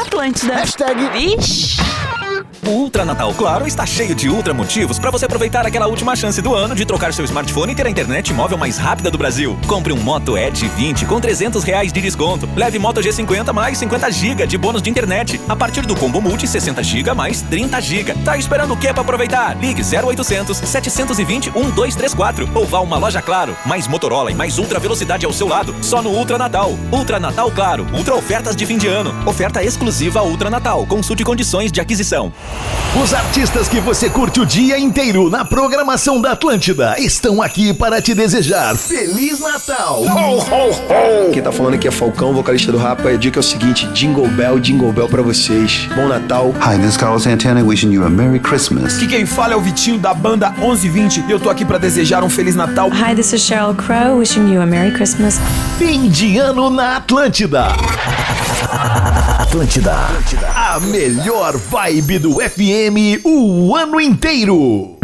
Atlântida. 0.00 0.54
Hashtag 0.54 0.96
Vixe. 1.12 1.91
O 2.64 2.70
Ultra 2.70 3.04
Natal 3.04 3.34
Claro 3.34 3.66
está 3.66 3.84
cheio 3.84 4.14
de 4.14 4.28
ultra 4.28 4.54
motivos 4.54 4.96
para 4.96 5.10
você 5.10 5.24
aproveitar 5.24 5.66
aquela 5.66 5.88
última 5.88 6.14
chance 6.14 6.40
do 6.40 6.54
ano 6.54 6.76
de 6.76 6.84
trocar 6.84 7.12
seu 7.12 7.24
smartphone 7.24 7.72
e 7.72 7.74
ter 7.74 7.84
a 7.84 7.90
internet 7.90 8.32
móvel 8.32 8.56
mais 8.56 8.78
rápida 8.78 9.10
do 9.10 9.18
Brasil. 9.18 9.58
Compre 9.66 9.92
um 9.92 9.96
Moto 9.96 10.38
Edge 10.38 10.68
20 10.68 11.06
com 11.06 11.20
300 11.20 11.64
reais 11.64 11.92
de 11.92 12.00
desconto. 12.00 12.48
Leve 12.54 12.78
Moto 12.78 13.00
G50 13.00 13.52
mais 13.52 13.78
50 13.78 14.08
GB 14.12 14.46
de 14.46 14.56
bônus 14.56 14.80
de 14.80 14.88
internet. 14.88 15.40
A 15.48 15.56
partir 15.56 15.84
do 15.84 15.96
combo 15.96 16.20
multi 16.20 16.46
60 16.46 16.84
GB 16.84 17.12
mais 17.14 17.42
30 17.42 17.80
GB. 17.80 18.14
Tá 18.24 18.36
esperando 18.36 18.74
o 18.74 18.76
que 18.76 18.92
para 18.92 19.02
aproveitar? 19.02 19.56
Ligue 19.58 19.82
0800 19.82 20.56
720 20.58 21.50
1234 21.50 22.48
ou 22.54 22.64
vá 22.64 22.78
a 22.78 22.82
uma 22.82 22.96
loja 22.96 23.20
Claro. 23.20 23.56
Mais 23.66 23.88
Motorola 23.88 24.30
e 24.30 24.36
mais 24.36 24.58
ultra 24.58 24.78
velocidade 24.78 25.26
ao 25.26 25.32
seu 25.32 25.48
lado. 25.48 25.74
Só 25.82 26.00
no 26.00 26.10
Ultra 26.10 26.38
Natal. 26.38 26.78
Ultra 26.92 27.18
Natal 27.18 27.50
Claro. 27.50 27.88
Ultra 27.92 28.14
ofertas 28.14 28.54
de 28.54 28.64
fim 28.64 28.78
de 28.78 28.86
ano. 28.86 29.12
Oferta 29.28 29.64
exclusiva 29.64 30.22
Ultra 30.22 30.48
Natal. 30.48 30.86
Consulte 30.86 31.24
condições 31.24 31.72
de 31.72 31.80
aquisição. 31.80 32.32
Os 33.02 33.14
artistas 33.14 33.68
que 33.68 33.80
você 33.80 34.10
curte 34.10 34.38
o 34.38 34.44
dia 34.44 34.78
inteiro 34.78 35.30
na 35.30 35.46
programação 35.46 36.20
da 36.20 36.32
Atlântida 36.32 36.94
estão 36.98 37.40
aqui 37.40 37.72
para 37.72 38.02
te 38.02 38.14
desejar 38.14 38.76
Feliz 38.76 39.40
Natal! 39.40 40.02
Ho, 40.02 40.38
ho, 40.38 41.28
ho! 41.28 41.30
Quem 41.32 41.42
tá 41.42 41.50
falando 41.50 41.74
aqui 41.74 41.88
é 41.88 41.90
Falcão, 41.90 42.34
vocalista 42.34 42.70
do 42.70 42.76
Rapa. 42.76 43.08
A 43.08 43.16
dica 43.16 43.38
é 43.38 43.40
o 43.40 43.42
seguinte: 43.42 43.86
Jingle 43.94 44.28
Bell, 44.28 44.60
Jingle 44.60 44.92
Bell 44.92 45.08
pra 45.08 45.22
vocês. 45.22 45.88
Bom 45.96 46.06
Natal. 46.06 46.54
Hi, 46.60 46.76
this 46.76 46.90
is 46.90 46.96
Carlos 46.98 47.22
Santana 47.22 47.64
wishing 47.64 47.92
you 47.92 48.04
a 48.04 48.10
Merry 48.10 48.38
Christmas. 48.38 48.96
Aqui 48.96 49.06
quem 49.06 49.24
fala 49.24 49.54
é 49.54 49.56
o 49.56 49.60
Vitinho 49.60 49.98
da 49.98 50.12
banda 50.12 50.50
1120 50.50 51.24
e 51.26 51.30
eu 51.30 51.40
tô 51.40 51.48
aqui 51.48 51.64
pra 51.64 51.78
desejar 51.78 52.22
um 52.22 52.28
Feliz 52.28 52.54
Natal. 52.54 52.90
Hi, 52.90 53.14
this 53.14 53.32
is 53.32 53.40
Cheryl 53.40 53.74
Crow 53.74 54.18
wishing 54.18 54.52
you 54.52 54.60
a 54.60 54.66
Merry 54.66 54.92
Christmas. 54.92 55.40
Fim 55.78 56.10
de 56.10 56.36
ano 56.36 56.68
na 56.68 56.98
Atlântida. 56.98 57.68
Atlântida. 59.40 59.94
A 60.54 60.80
melhor 60.80 61.56
vibe 61.56 62.18
do 62.18 62.34
FM 62.34 63.24
o 63.24 63.74
ano 63.76 64.00
inteiro. 64.00 65.01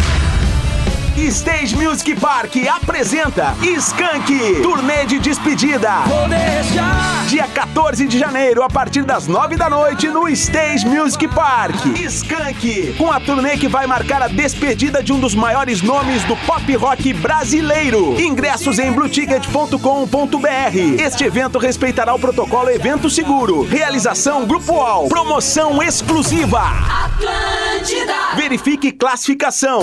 Stage 1.27 1.77
Music 1.77 2.15
Park 2.15 2.57
apresenta 2.69 3.55
Skank, 3.61 4.63
turnê 4.63 5.05
de 5.05 5.19
despedida. 5.19 5.91
Vou 6.07 6.29
deixar. 6.29 7.27
Dia 7.27 7.47
14 7.47 8.07
de 8.07 8.19
janeiro, 8.19 8.63
a 8.63 8.69
partir 8.69 9.03
das 9.03 9.27
9 9.27 9.57
da 9.57 9.69
noite, 9.69 10.09
no 10.09 10.29
Stage 10.29 10.87
Music 10.87 11.27
Park. 11.29 11.75
Skank, 11.97 12.95
com 12.97 13.11
a 13.11 13.19
turnê 13.19 13.59
que 13.59 13.69
vai 13.69 13.87
marcar 13.87 14.23
a 14.23 14.29
despedida 14.29 15.03
de 15.03 15.13
um 15.13 15.19
dos 15.19 15.35
maiores 15.35 15.83
nomes 15.83 16.23
do 16.25 16.37
pop 16.37 16.75
rock 16.77 17.13
brasileiro. 17.13 18.19
Ingressos 18.19 18.79
em 18.79 18.93
blueticket.com.br. 18.93 21.03
Este 21.05 21.25
evento 21.25 21.59
respeitará 21.59 22.15
o 22.15 22.19
protocolo 22.19 22.71
Evento 22.71 23.11
Seguro. 23.11 23.63
Realização 23.63 24.47
Grupo 24.47 24.73
UOL. 24.73 25.09
Promoção 25.09 25.83
exclusiva. 25.83 26.63
Atlântida. 27.05 28.37
Verifique 28.37 28.93
classificação. 28.93 29.81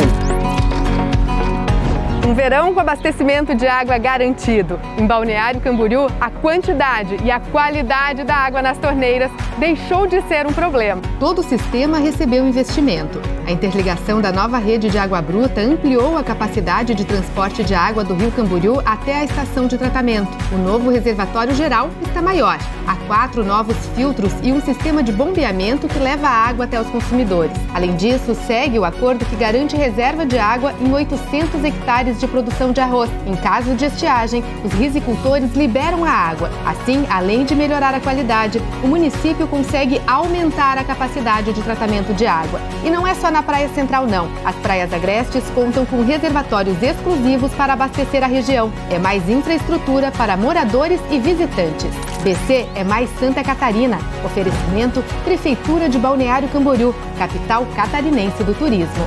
Um 2.26 2.34
verão 2.34 2.74
com 2.74 2.80
abastecimento 2.80 3.54
de 3.54 3.68
água 3.68 4.00
garantido. 4.00 4.80
Em 4.98 5.06
Balneário 5.06 5.62
Camboriú, 5.62 6.08
a 6.20 6.32
quantidade 6.32 7.18
e 7.24 7.30
a 7.30 7.40
qualidade 7.40 8.24
da 8.24 8.36
água 8.36 8.64
nas 8.64 8.80
torneiras 8.80 9.30
deixou 9.60 10.08
de 10.08 10.20
ser 10.24 10.48
um 10.48 10.52
problema. 10.52 11.04
Todo 11.20 11.40
o 11.40 11.44
sistema 11.44 12.00
recebeu 12.00 12.44
investimento. 12.48 13.22
A 13.46 13.52
interligação 13.52 14.20
da 14.20 14.32
nova 14.32 14.58
rede 14.58 14.90
de 14.90 14.98
água 14.98 15.22
bruta 15.22 15.62
ampliou 15.62 16.18
a 16.18 16.24
capacidade 16.24 16.96
de 16.96 17.06
transporte 17.06 17.64
de 17.64 17.76
água 17.76 18.04
do 18.04 18.16
Rio 18.16 18.32
Camboriú 18.32 18.82
até 18.84 19.18
a 19.20 19.24
estação 19.24 19.68
de 19.68 19.78
tratamento. 19.78 20.36
O 20.52 20.58
novo 20.58 20.90
reservatório 20.90 21.54
geral 21.54 21.92
está 22.08 22.24
maior. 22.24 22.58
Há 22.88 22.96
quatro 23.08 23.46
novos 23.46 23.78
filtros 23.96 24.34
e 24.42 24.52
um 24.52 24.60
sistema 24.62 25.04
de 25.04 25.12
bombeamento 25.12 25.88
que 25.88 26.00
leva 26.00 26.28
a 26.28 26.32
água 26.32 26.66
até 26.66 26.82
os 26.82 26.88
consumidores. 26.88 27.56
Além 27.72 27.96
disso, 27.96 28.34
segue 28.34 28.80
o 28.80 28.86
acordo 28.86 29.24
que 29.26 29.36
garante 29.36 29.76
reserva 29.76 30.26
de 30.26 30.40
água 30.40 30.74
em 30.82 30.92
800 30.92 31.64
hectares 31.64 32.20
de 32.20 32.28
produção 32.28 32.72
de 32.72 32.82
arroz. 32.82 33.12
Em 33.28 33.36
caso 33.36 33.76
de 33.76 33.86
estiagem, 33.86 34.44
os 34.64 34.74
risicultores 34.74 35.54
liberam 35.54 36.04
a 36.04 36.10
água. 36.10 36.50
Assim, 36.66 37.06
além 37.12 37.46
de 37.46 37.54
melhorar 37.54 37.94
a 37.94 38.00
qualidade, 38.00 38.60
o 38.84 38.88
município 38.88 39.48
consegue 39.48 40.02
aumentar 40.08 40.80
a 40.80 40.84
capacidade 40.84 41.54
de 41.54 41.62
tratamento 41.62 42.12
de 42.12 42.26
água. 42.26 42.60
E 42.84 42.90
não 42.90 43.06
é 43.06 43.14
só 43.14 43.35
na 43.36 43.44
Praia 43.44 43.68
Central, 43.68 44.08
não. 44.08 44.32
As 44.46 44.56
praias 44.56 44.94
agrestes 44.94 45.44
contam 45.54 45.86
com 45.86 46.02
reservatórios 46.02 46.82
exclusivos 46.82 47.54
para 47.54 47.74
abastecer 47.74 48.24
a 48.24 48.28
região. 48.28 48.72
É 48.90 48.98
mais 48.98 49.28
infraestrutura 49.28 50.10
para 50.10 50.38
moradores 50.38 51.02
e 51.12 51.20
visitantes. 51.20 51.94
BC 52.24 52.66
é 52.76 52.84
mais 52.86 53.10
Santa 53.20 53.44
Catarina. 53.44 54.00
Oferecimento 54.24 55.04
Prefeitura 55.26 55.90
de 55.90 56.00
Balneário 56.00 56.48
Camboriú, 56.48 56.96
capital 57.20 57.68
catarinense 57.76 58.42
do 58.42 58.54
turismo. 58.54 59.06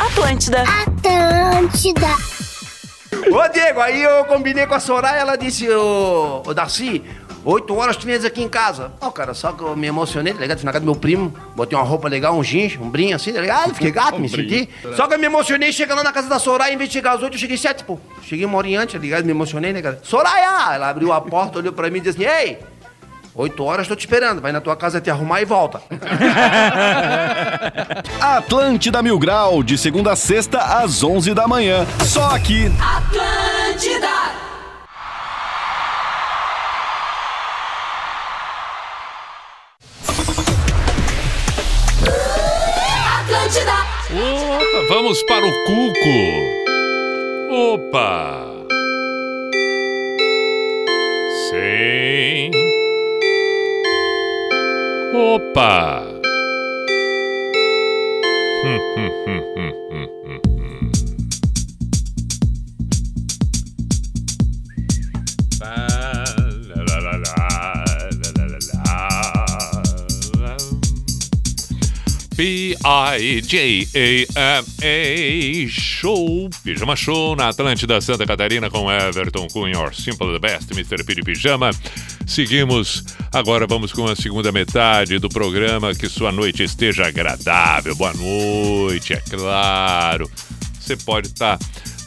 Atlântida. 0.00 0.62
Atlântida. 0.62 2.08
Ô, 3.30 3.48
Diego, 3.52 3.80
aí 3.80 4.02
eu 4.02 4.24
combinei 4.24 4.66
com 4.66 4.74
a 4.74 4.80
Soraya, 4.80 5.20
ela 5.20 5.36
disse, 5.36 5.68
ô, 5.68 6.42
ô 6.46 6.54
Darcy, 6.54 7.04
oito 7.44 7.76
horas 7.76 7.96
tu 7.96 8.06
aqui 8.26 8.42
em 8.42 8.48
casa. 8.48 8.92
Ó, 9.00 9.10
cara, 9.10 9.34
só 9.34 9.52
que 9.52 9.62
eu 9.62 9.76
me 9.76 9.86
emocionei, 9.86 10.32
tá 10.32 10.40
ligado? 10.40 10.58
Fui 10.58 10.66
na 10.66 10.72
casa 10.72 10.84
do 10.84 10.90
meu 10.90 11.00
primo, 11.00 11.32
botei 11.54 11.78
uma 11.78 11.84
roupa 11.84 12.08
legal, 12.08 12.36
um 12.36 12.42
jeans, 12.42 12.76
um 12.80 12.88
brinho 12.88 13.16
assim, 13.16 13.32
tá 13.32 13.40
ligado? 13.40 13.74
Fiquei 13.74 13.90
gato, 13.90 14.18
me 14.18 14.28
senti. 14.28 14.68
Só 14.96 15.06
que 15.06 15.14
eu 15.14 15.18
me 15.18 15.26
emocionei, 15.26 15.72
chega 15.72 15.94
lá 15.94 16.02
na 16.02 16.12
casa 16.12 16.28
da 16.28 16.38
Soraya, 16.38 16.72
em 16.72 16.76
vez 16.76 16.90
de 16.90 16.94
chegar 16.94 17.12
às 17.12 17.22
oito, 17.22 17.34
eu 17.34 17.38
cheguei 17.38 17.56
às 17.56 17.62
sete, 17.62 17.84
pô. 17.84 17.98
Cheguei 18.22 18.44
uma 18.44 18.58
hora 18.58 18.80
antes, 18.80 18.94
tá 18.94 18.98
ligado? 18.98 19.24
Me 19.24 19.30
emocionei, 19.30 19.72
né, 19.72 19.82
cara? 19.82 20.00
Soraya! 20.02 20.74
Ela 20.74 20.90
abriu 20.90 21.12
a 21.12 21.20
porta, 21.20 21.58
olhou 21.58 21.72
pra 21.72 21.90
mim 21.90 21.98
e 21.98 22.00
disse 22.00 22.22
assim, 22.22 22.30
ei! 22.30 22.58
Oito 23.34 23.62
horas 23.62 23.86
tô 23.86 23.94
te 23.94 24.00
esperando, 24.00 24.42
vai 24.42 24.50
na 24.50 24.60
tua 24.60 24.76
casa 24.76 25.00
te 25.00 25.08
arrumar 25.08 25.40
e 25.40 25.44
volta. 25.44 25.80
Atlântida 28.20 29.00
Mil 29.02 29.18
Grau, 29.18 29.62
de 29.62 29.78
segunda 29.78 30.12
a 30.12 30.16
sexta, 30.16 30.58
às 30.58 31.04
onze 31.04 31.32
da 31.32 31.46
manhã. 31.46 31.86
Só 32.04 32.34
aqui. 32.34 32.66
Atlântida. 32.80 33.70
Atlântida. 33.70 34.09
Vamos 44.90 45.22
para 45.22 45.46
o 45.46 45.52
Cuco. 45.64 46.18
Opa! 47.48 48.44
Sim. 51.48 52.50
Opa! 55.14 56.02
Hum, 58.64 58.80
hum, 58.96 59.10
hum, 59.26 59.42
hum, 59.56 59.72
P-I-J-A-M-A 72.40 72.88
Show, 75.68 76.48
Pijama 76.64 76.96
Show 76.96 77.36
na 77.36 77.48
Atlântida 77.50 78.00
Santa 78.00 78.26
Catarina 78.26 78.70
com 78.70 78.90
Everton 78.90 79.46
Cunha, 79.48 79.92
Simple 79.92 80.32
the 80.32 80.38
Best, 80.38 80.72
Mr. 80.72 81.04
Piri 81.04 81.22
Pijama. 81.22 81.70
Seguimos, 82.26 83.04
agora 83.30 83.66
vamos 83.66 83.92
com 83.92 84.06
a 84.06 84.16
segunda 84.16 84.50
metade 84.50 85.18
do 85.18 85.28
programa. 85.28 85.94
Que 85.94 86.08
sua 86.08 86.32
noite 86.32 86.62
esteja 86.62 87.08
agradável. 87.08 87.94
Boa 87.94 88.14
noite, 88.14 89.12
é 89.12 89.20
claro. 89.20 90.30
Você 90.80 90.96
pode 90.96 91.26
estar 91.26 91.58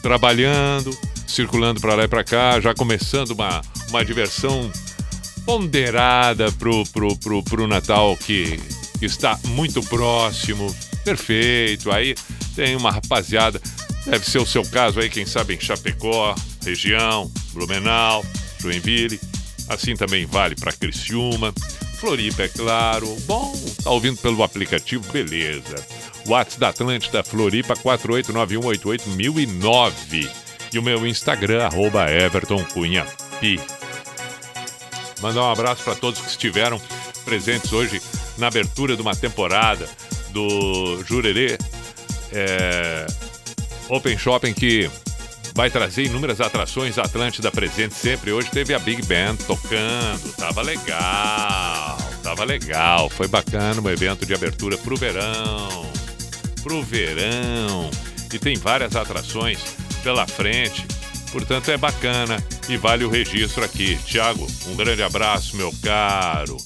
trabalhando, 0.02 0.90
circulando 1.28 1.80
para 1.80 1.94
lá 1.94 2.02
e 2.02 2.08
para 2.08 2.24
cá, 2.24 2.58
já 2.58 2.74
começando 2.74 3.30
uma, 3.30 3.60
uma 3.88 4.04
diversão 4.04 4.68
ponderada 5.46 6.50
pro, 6.50 6.82
pro, 6.86 7.16
pro, 7.18 7.40
pro 7.44 7.68
Natal 7.68 8.16
que 8.16 8.58
está 9.04 9.38
muito 9.48 9.82
próximo. 9.82 10.74
Perfeito. 11.04 11.90
Aí 11.90 12.14
tem 12.54 12.76
uma 12.76 12.90
rapaziada, 12.90 13.60
deve 14.06 14.28
ser 14.28 14.38
o 14.38 14.46
seu 14.46 14.64
caso 14.64 15.00
aí, 15.00 15.10
quem 15.10 15.26
sabe 15.26 15.54
em 15.54 15.60
Chapecó, 15.60 16.34
região, 16.64 17.30
Blumenau, 17.52 18.24
Joinville. 18.58 19.20
Assim 19.68 19.96
também 19.96 20.26
vale 20.26 20.54
para 20.54 20.72
Criciúma, 20.72 21.52
Floripa, 21.98 22.42
é 22.42 22.48
claro. 22.48 23.16
Bom, 23.26 23.52
tá 23.82 23.90
ouvindo 23.90 24.18
pelo 24.18 24.42
aplicativo, 24.42 25.10
beleza. 25.10 25.74
WhatsApp 26.26 26.60
da 26.60 26.68
Atlântida 26.68 27.22
Floripa 27.22 27.74
481881009 27.74 30.30
e 30.72 30.78
o 30.78 30.82
meu 30.82 31.06
Instagram 31.06 31.64
arroba. 31.64 32.06
Mandar 35.20 35.42
um 35.42 35.50
abraço 35.50 35.82
para 35.82 35.94
todos 35.94 36.20
que 36.20 36.28
estiveram 36.28 36.80
presentes 37.24 37.72
hoje 37.72 38.00
na 38.38 38.48
abertura 38.48 38.96
de 38.96 39.02
uma 39.02 39.14
temporada 39.14 39.88
do 40.30 41.02
Jurerê 41.04 41.56
é, 42.32 43.06
Open 43.88 44.18
Shopping 44.18 44.52
que 44.52 44.90
vai 45.54 45.70
trazer 45.70 46.04
inúmeras 46.04 46.40
atrações 46.40 46.98
Atlântida 46.98 47.50
presente 47.50 47.94
sempre. 47.94 48.32
Hoje 48.32 48.50
teve 48.50 48.74
a 48.74 48.78
Big 48.78 49.02
Band 49.06 49.36
tocando, 49.46 50.32
tava 50.36 50.62
legal, 50.62 51.96
tava 52.22 52.44
legal, 52.44 53.08
foi 53.08 53.28
bacana 53.28 53.80
um 53.80 53.88
evento 53.88 54.26
de 54.26 54.34
abertura 54.34 54.76
pro 54.76 54.96
verão. 54.96 55.90
Pro 56.62 56.82
verão. 56.82 57.90
E 58.32 58.38
tem 58.38 58.56
várias 58.56 58.96
atrações 58.96 59.76
pela 60.02 60.26
frente. 60.26 60.84
Portanto, 61.30 61.70
é 61.70 61.76
bacana 61.76 62.42
e 62.68 62.76
vale 62.76 63.04
o 63.04 63.10
registro 63.10 63.64
aqui. 63.64 63.96
Tiago, 64.04 64.46
um 64.68 64.74
grande 64.74 65.02
abraço, 65.02 65.56
meu 65.56 65.72
caro. 65.82 66.56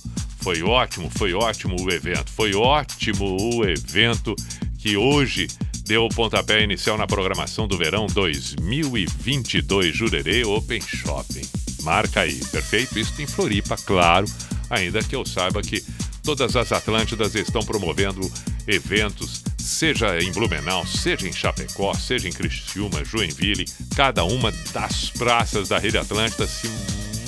Foi 0.48 0.62
ótimo, 0.62 1.10
foi 1.10 1.34
ótimo 1.34 1.76
o 1.78 1.92
evento. 1.92 2.30
Foi 2.30 2.54
ótimo 2.54 3.36
o 3.54 3.68
evento 3.68 4.34
que 4.78 4.96
hoje 4.96 5.46
deu 5.84 6.06
o 6.06 6.08
pontapé 6.08 6.62
inicial 6.62 6.96
na 6.96 7.06
programação 7.06 7.68
do 7.68 7.76
verão 7.76 8.06
2022 8.06 9.94
Jurerê 9.94 10.46
Open 10.46 10.80
Shopping. 10.80 11.46
Marca 11.82 12.22
aí, 12.22 12.42
perfeito? 12.46 12.98
Isso 12.98 13.20
em 13.20 13.26
Floripa, 13.26 13.76
claro. 13.76 14.26
Ainda 14.70 15.02
que 15.02 15.14
eu 15.14 15.22
saiba 15.26 15.60
que 15.60 15.84
todas 16.24 16.56
as 16.56 16.72
Atlântidas 16.72 17.34
estão 17.34 17.60
promovendo 17.60 18.22
eventos, 18.66 19.42
seja 19.58 20.18
em 20.18 20.32
Blumenau, 20.32 20.86
seja 20.86 21.28
em 21.28 21.32
Chapecó, 21.32 21.92
seja 21.92 22.26
em 22.26 22.32
Criciúma, 22.32 23.04
Joinville, 23.04 23.66
cada 23.94 24.24
uma 24.24 24.50
das 24.72 25.10
praças 25.10 25.68
da 25.68 25.78
Rede 25.78 25.98
Atlântida 25.98 26.46
se 26.46 26.70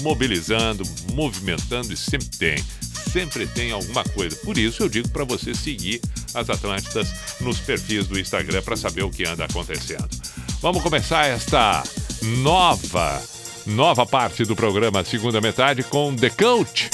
mobilizando, 0.01 0.85
movimentando 1.13 1.93
e 1.93 1.97
sempre 1.99 2.29
tem 2.39 2.65
sempre 3.01 3.47
tem 3.47 3.73
alguma 3.73 4.05
coisa. 4.05 4.37
Por 4.37 4.57
isso 4.57 4.83
eu 4.83 4.89
digo 4.89 5.09
para 5.09 5.25
você 5.25 5.55
seguir 5.55 6.01
as 6.35 6.49
Atlântidas 6.49 7.09
nos 7.41 7.59
perfis 7.59 8.07
do 8.07 8.19
Instagram 8.19 8.63
para 8.63 8.77
saber 8.77 9.03
o 9.03 9.11
que 9.11 9.27
anda 9.27 9.45
acontecendo. 9.45 10.09
Vamos 10.61 10.83
começar 10.83 11.27
esta 11.27 11.83
nova 12.23 13.23
nova 13.67 14.05
parte 14.07 14.45
do 14.45 14.57
programa, 14.57 15.05
segunda 15.05 15.41
metade 15.41 15.83
com 15.83 16.15
The 16.15 16.31
Coach. 16.31 16.91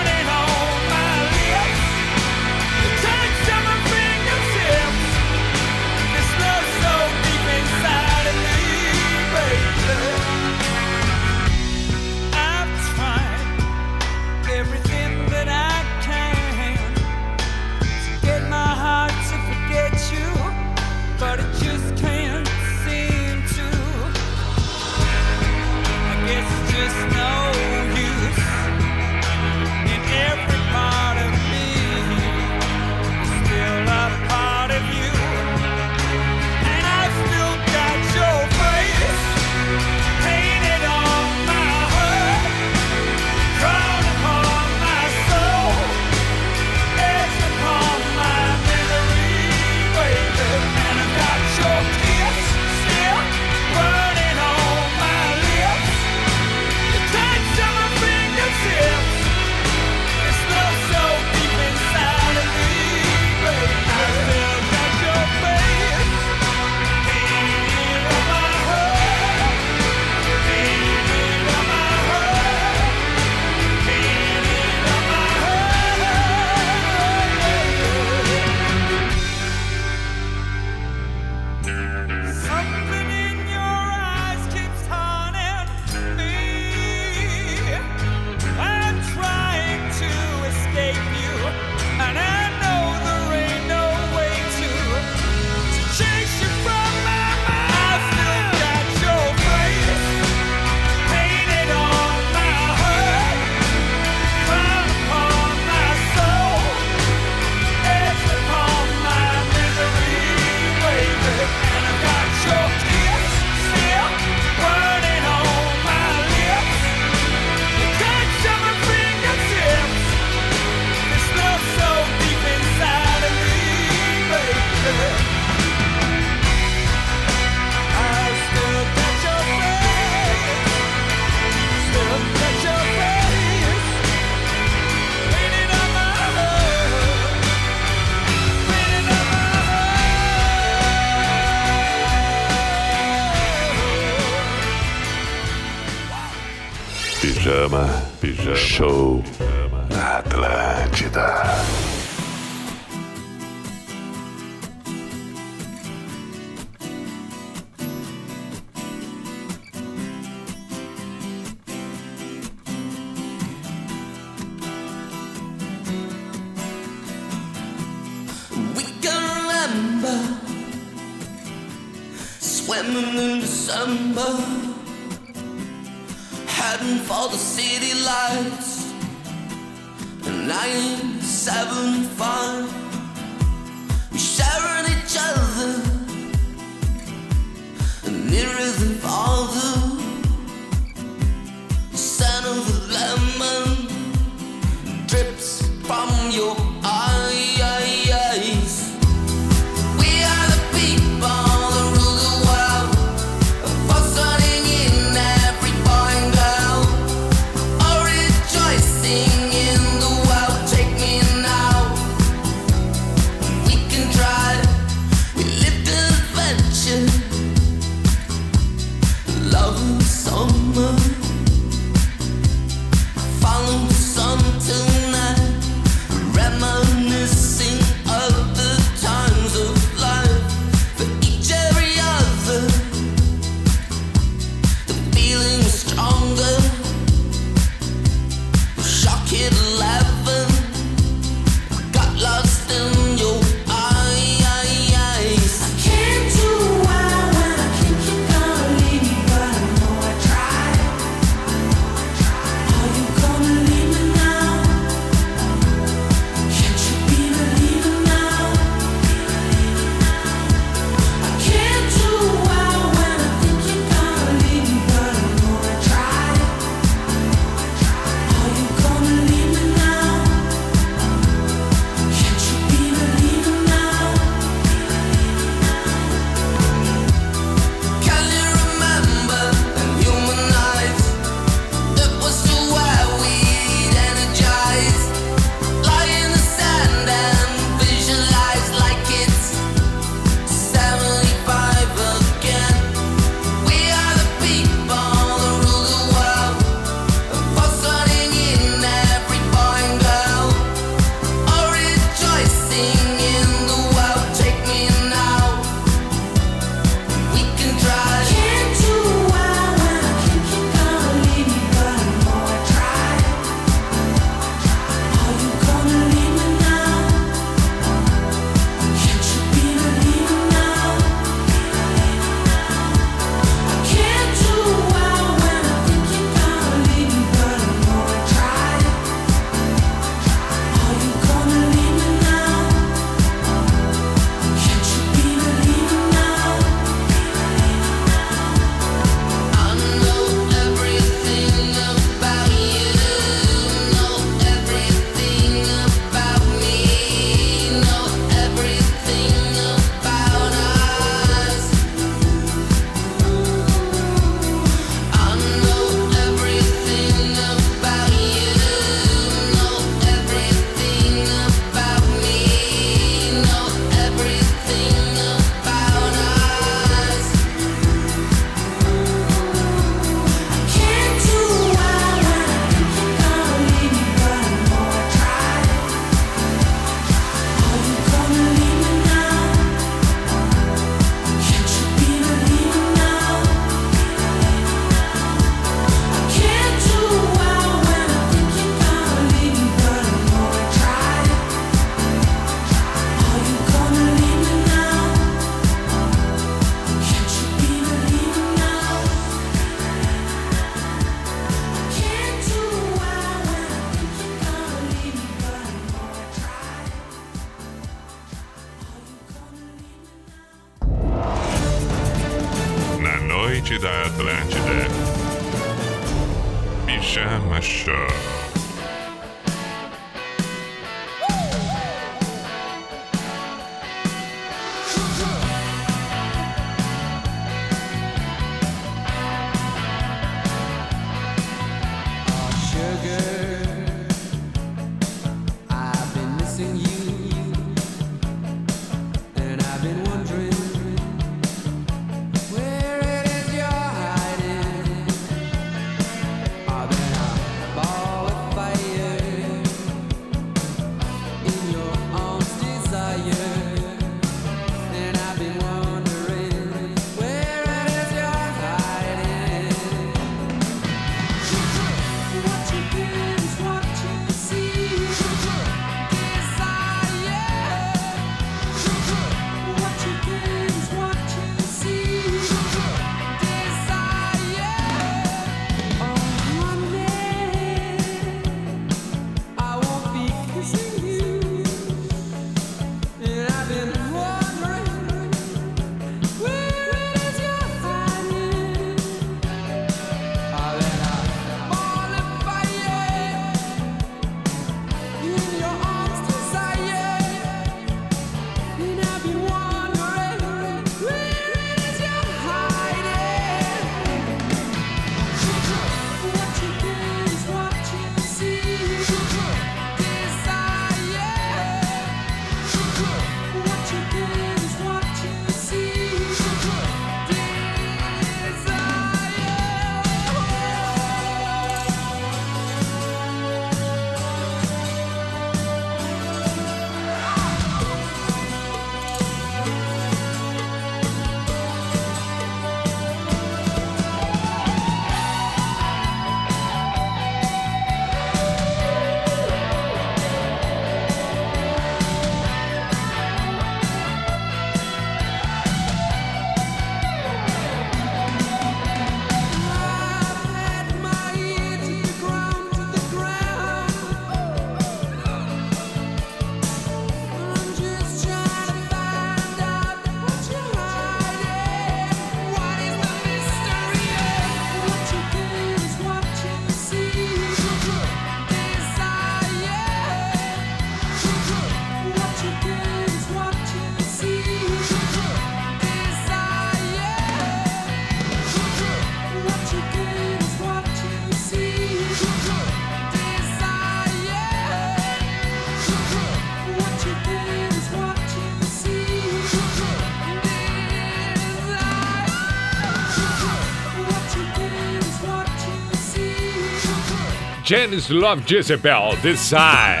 Janice 597.68 598.10
Love 598.10 598.44
Jezebel, 598.46 599.14
Desire. 599.20 600.00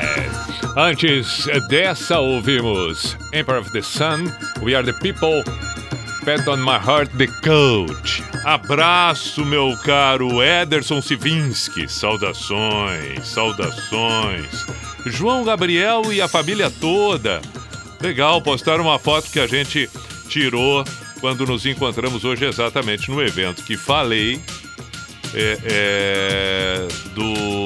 Antes 0.74 1.46
dessa, 1.68 2.18
ouvimos 2.18 3.14
Emperor 3.30 3.60
of 3.60 3.70
the 3.72 3.82
Sun, 3.82 4.32
We 4.62 4.74
Are 4.74 4.82
the 4.82 4.94
People, 4.94 5.44
Pet 6.24 6.48
on 6.48 6.64
My 6.64 6.78
Heart, 6.78 7.10
The 7.18 7.26
Coach. 7.26 8.22
Abraço, 8.46 9.44
meu 9.44 9.76
caro 9.84 10.42
Ederson 10.42 11.02
Sivinski. 11.02 11.86
Saudações, 11.86 13.26
saudações. 13.26 14.64
João 15.04 15.44
Gabriel 15.44 16.10
e 16.10 16.22
a 16.22 16.26
família 16.26 16.70
toda. 16.70 17.42
Legal, 18.00 18.40
postaram 18.40 18.84
uma 18.84 18.98
foto 18.98 19.30
que 19.30 19.40
a 19.40 19.46
gente 19.46 19.90
tirou 20.30 20.84
quando 21.20 21.44
nos 21.44 21.66
encontramos 21.66 22.24
hoje 22.24 22.46
exatamente 22.46 23.10
no 23.10 23.22
evento 23.22 23.62
que 23.62 23.76
falei 23.76 24.40
é, 25.34 25.58
é, 25.64 26.88
do 27.14 27.57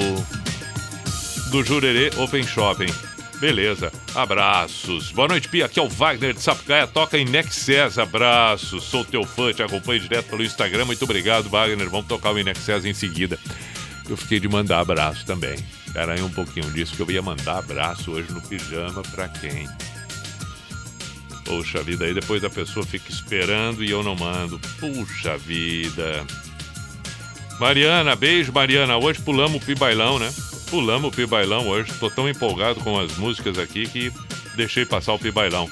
do 1.53 1.63
Jurerê 1.63 2.09
Open 2.17 2.41
Shopping. 2.41 2.91
Beleza, 3.39 3.91
abraços. 4.15 5.11
Boa 5.11 5.27
noite, 5.27 5.47
Pia. 5.47 5.67
Aqui 5.67 5.79
é 5.79 5.83
o 5.83 5.87
Wagner 5.87 6.33
de 6.33 6.41
Sapucaia, 6.41 6.87
toca 6.87 7.15
em 7.15 7.25
Nexus. 7.25 7.99
Abraços, 7.99 8.83
sou 8.85 9.05
teu 9.05 9.23
fã, 9.23 9.53
te 9.53 9.61
acompanho 9.61 9.99
direto 9.99 10.31
pelo 10.31 10.43
Instagram. 10.43 10.85
Muito 10.85 11.03
obrigado, 11.03 11.47
Wagner. 11.49 11.87
Vamos 11.91 12.07
tocar 12.07 12.33
o 12.33 12.39
Inexcess 12.39 12.85
em 12.85 12.93
seguida. 12.95 13.37
Eu 14.09 14.17
fiquei 14.17 14.39
de 14.39 14.47
mandar 14.47 14.79
abraço 14.79 15.27
também. 15.27 15.55
Aí 15.93 16.23
um 16.23 16.29
pouquinho 16.31 16.71
disso 16.71 16.95
que 16.95 17.03
eu 17.03 17.11
ia 17.11 17.21
mandar 17.21 17.59
abraço 17.59 18.09
hoje 18.09 18.31
no 18.31 18.41
pijama 18.41 19.03
pra 19.11 19.27
quem? 19.27 19.69
Puxa 21.45 21.83
vida, 21.83 22.05
aí 22.05 22.15
depois 22.15 22.43
a 22.43 22.49
pessoa 22.49 22.83
fica 22.83 23.11
esperando 23.11 23.83
e 23.83 23.91
eu 23.91 24.01
não 24.01 24.15
mando. 24.15 24.59
Puxa 24.79 25.37
vida. 25.37 26.25
Mariana, 27.59 28.15
beijo, 28.15 28.51
Mariana. 28.51 28.97
Hoje 28.97 29.21
pulamos 29.21 29.61
o 29.61 29.65
pibailão, 29.65 30.17
né? 30.17 30.33
Pulamos 30.73 31.13
o 31.13 31.15
pibailão 31.15 31.67
hoje. 31.67 31.93
Tô 31.99 32.09
tão 32.09 32.27
empolgado 32.27 32.79
com 32.79 32.99
as 32.99 33.15
músicas 33.15 33.59
aqui 33.59 33.85
que 33.85 34.11
deixei 34.55 34.83
passar 34.83 35.13
o 35.13 35.19
pibailão. 35.19 35.69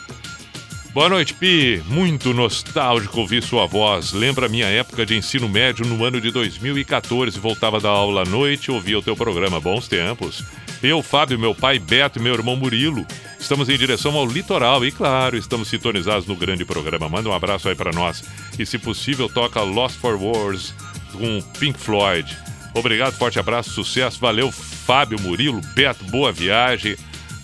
Boa 0.93 1.09
noite, 1.09 1.33
Pi. 1.33 1.81
Muito 1.87 2.35
nostálgico 2.35 3.19
ouvir 3.19 3.41
sua 3.41 3.65
voz. 3.65 4.13
Lembra 4.13 4.47
minha 4.47 4.67
época 4.67 5.03
de 5.03 5.17
ensino 5.17 5.49
médio 5.49 5.87
no 5.87 6.05
ano 6.05 6.21
de 6.21 6.29
2014. 6.29 7.39
Voltava 7.39 7.79
da 7.79 7.89
aula 7.89 8.21
à 8.21 8.25
noite 8.25 8.65
e 8.65 8.71
ouvia 8.71 8.99
o 8.99 9.01
teu 9.01 9.15
programa. 9.15 9.59
Bons 9.59 9.87
tempos. 9.87 10.43
Eu, 10.83 11.01
Fábio, 11.01 11.39
meu 11.39 11.55
pai 11.55 11.79
Beto 11.79 12.19
e 12.19 12.21
meu 12.21 12.35
irmão 12.35 12.55
Murilo. 12.55 13.03
Estamos 13.39 13.69
em 13.69 13.77
direção 13.79 14.15
ao 14.15 14.27
litoral 14.27 14.85
e, 14.85 14.91
claro, 14.91 15.35
estamos 15.35 15.67
sintonizados 15.67 16.27
no 16.27 16.35
grande 16.35 16.63
programa. 16.63 17.09
Manda 17.09 17.27
um 17.27 17.33
abraço 17.33 17.67
aí 17.67 17.73
para 17.73 17.91
nós. 17.91 18.23
E, 18.59 18.67
se 18.67 18.77
possível, 18.77 19.27
toca 19.27 19.63
Lost 19.63 19.95
for 19.95 20.15
Wars 20.15 20.75
com 21.11 21.41
Pink 21.57 21.79
Floyd. 21.79 22.37
Obrigado, 22.73 23.13
forte 23.13 23.39
abraço, 23.39 23.71
sucesso. 23.71 24.19
Valeu, 24.19 24.53
Fábio, 24.91 25.17
Murilo, 25.21 25.61
Beto, 25.73 26.03
boa 26.03 26.33
viagem. 26.33 26.97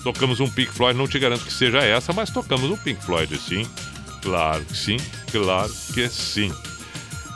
Tocamos 0.03 0.41
um 0.41 0.49
Pink 0.49 0.69
Floyd, 0.69 0.99
não 0.99 1.07
te 1.07 1.17
garanto 1.17 1.45
que 1.45 1.53
seja 1.53 1.77
essa, 1.77 2.11
mas 2.11 2.29
tocamos 2.29 2.69
um 2.69 2.75
Pink 2.75 3.01
Floyd, 3.01 3.37
sim. 3.37 3.65
Claro 4.21 4.65
que 4.65 4.75
sim, 4.75 4.97
claro 5.31 5.73
que 5.93 6.09
sim. 6.09 6.51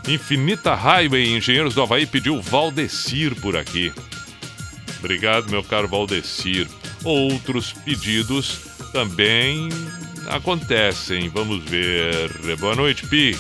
Infinita 0.05 0.75
Highway, 0.75 1.33
Engenheiros 1.33 1.75
do 1.75 1.81
Havaí, 1.81 2.05
pediu 2.05 2.41
Valdecir 2.41 3.39
por 3.39 3.55
aqui. 3.55 3.93
Obrigado, 4.99 5.49
meu 5.49 5.63
caro 5.63 5.88
Valdecir. 5.88 6.67
Outros 7.05 7.71
pedidos 7.71 8.63
também 8.91 9.69
acontecem. 10.27 11.29
Vamos 11.29 11.63
ver. 11.63 12.57
Boa 12.57 12.75
noite, 12.75 13.07
Pi. 13.07 13.33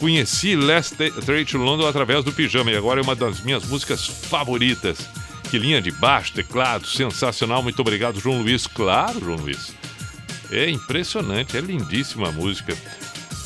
Conheci 0.00 0.56
Last 0.56 0.96
Trade 0.96 1.56
London 1.56 1.86
através 1.86 2.24
do 2.24 2.32
pijama 2.32 2.72
e 2.72 2.76
agora 2.76 3.00
é 3.00 3.04
uma 3.04 3.14
das 3.14 3.40
minhas 3.40 3.64
músicas 3.64 4.04
favoritas. 4.04 5.08
Que 5.50 5.58
linha 5.58 5.80
de 5.80 5.90
baixo, 5.90 6.32
teclado, 6.32 6.86
sensacional. 6.86 7.62
Muito 7.62 7.80
obrigado, 7.80 8.20
João 8.20 8.42
Luiz. 8.42 8.66
Claro, 8.66 9.20
João 9.20 9.38
Luiz. 9.38 9.74
É 10.50 10.68
impressionante, 10.68 11.56
é 11.56 11.60
lindíssima 11.60 12.28
a 12.28 12.32
música. 12.32 12.76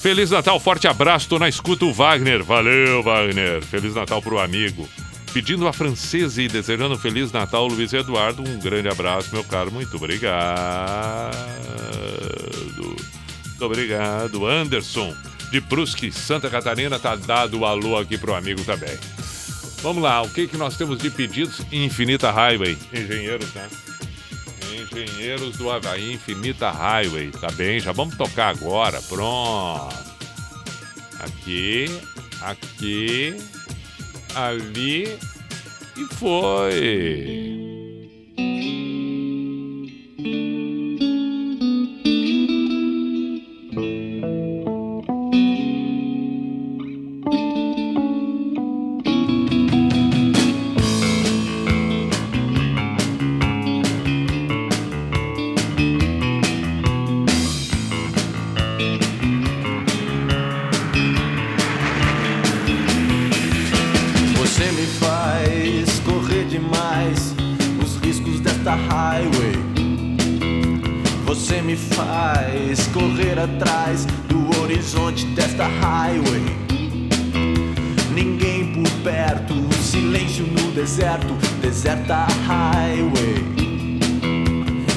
Feliz 0.00 0.30
Natal, 0.30 0.58
forte 0.58 0.88
abraço. 0.88 1.28
Tô 1.28 1.38
na 1.38 1.48
escuta 1.48 1.84
o 1.84 1.92
Wagner. 1.92 2.42
Valeu, 2.42 3.02
Wagner. 3.04 3.62
Feliz 3.62 3.94
Natal 3.94 4.20
pro 4.20 4.40
amigo. 4.40 4.88
Pedindo 5.32 5.66
a 5.66 5.72
francesa 5.72 6.42
e 6.42 6.48
desejando 6.48 6.94
um 6.94 6.98
Feliz 6.98 7.30
Natal, 7.30 7.66
Luiz 7.68 7.92
Eduardo. 7.92 8.42
Um 8.42 8.58
grande 8.58 8.88
abraço, 8.88 9.30
meu 9.32 9.44
caro. 9.44 9.70
Muito 9.70 9.96
obrigado. 9.96 11.36
Muito 13.46 13.64
obrigado. 13.64 14.44
Anderson, 14.44 15.14
de 15.52 15.60
Brusque, 15.60 16.10
Santa 16.10 16.50
Catarina, 16.50 16.98
tá 16.98 17.14
dado 17.14 17.60
o 17.60 17.64
alô 17.64 17.96
aqui 17.96 18.18
pro 18.18 18.34
amigo 18.34 18.64
também. 18.64 18.98
Vamos 19.82 20.00
lá, 20.00 20.22
o 20.22 20.30
que, 20.30 20.46
que 20.46 20.56
nós 20.56 20.76
temos 20.76 20.98
de 20.98 21.10
pedidos? 21.10 21.60
Infinita 21.72 22.30
Highway. 22.30 22.78
Engenheiros, 22.92 23.52
né? 23.52 23.68
Engenheiros 24.72 25.56
do 25.56 25.70
Havaí, 25.70 26.12
Infinita 26.12 26.70
Highway. 26.70 27.32
Tá 27.32 27.50
bem, 27.50 27.80
já 27.80 27.90
vamos 27.90 28.16
tocar 28.16 28.48
agora. 28.48 29.02
Pronto. 29.02 29.92
Aqui, 31.18 31.86
aqui, 32.40 33.36
ali 34.34 35.18
e 35.96 36.14
foi. 36.14 37.72
Faz 72.72 72.86
correr 72.88 73.38
atrás 73.38 74.06
do 74.28 74.60
horizonte 74.60 75.26
desta 75.26 75.66
highway. 75.66 76.42
Ninguém 78.14 78.72
por 78.72 78.90
perto, 79.02 79.54
silêncio 79.82 80.46
no 80.46 80.72
deserto, 80.72 81.34
deserta 81.60 82.26
highway. 82.46 83.98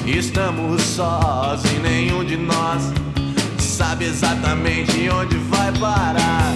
Estamos 0.06 0.81
sós 0.84 1.64
e 1.65 1.80
nenhum 1.80 2.23
de 2.23 2.38
nós 2.38 2.93
sabe 3.60 4.06
exatamente 4.06 5.10
onde 5.10 5.35
vai 5.49 5.72
parar. 5.73 6.53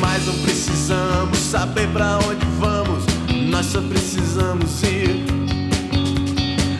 Mas 0.00 0.26
não 0.26 0.38
precisamos 0.38 1.38
saber 1.38 1.86
pra 1.88 2.18
onde 2.18 2.46
vamos, 2.58 3.04
nós 3.50 3.66
só 3.66 3.82
precisamos 3.82 4.82
ir. 4.82 5.22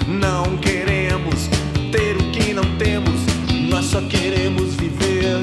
Não 0.09 0.57
queremos 0.59 1.48
ter 1.93 2.16
o 2.16 2.31
que 2.31 2.55
não 2.55 2.65
temos, 2.78 3.36
nós 3.77 3.85
só 3.85 4.01
queremos 4.01 4.74
viver. 4.77 5.39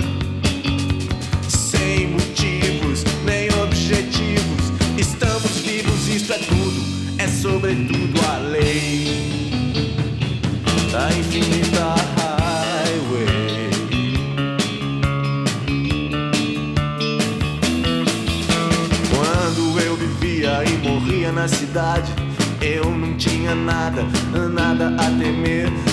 Sem 1.48 2.08
motivos 2.08 3.04
nem 3.24 3.48
objetivos, 3.62 4.72
estamos 4.98 5.60
vivos, 5.60 6.08
isso 6.08 6.34
é 6.34 6.40
tudo, 6.40 6.84
é 7.20 7.28
sobretudo 7.28 8.20
a 8.28 8.38
lei 8.40 9.62
da 10.92 11.10
infinita 11.10 11.94
highway. 12.18 13.70
Quando 19.12 19.80
eu 19.80 19.96
vivia 19.96 20.64
e 20.64 20.88
morria 20.88 21.32
na 21.32 21.48
cidade, 21.48 22.12
eu 22.62 22.86
não 22.86 23.16
tinha 23.16 23.54
nada, 23.54 24.04
nada 24.52 24.88
a 25.00 25.06
temer. 25.20 25.93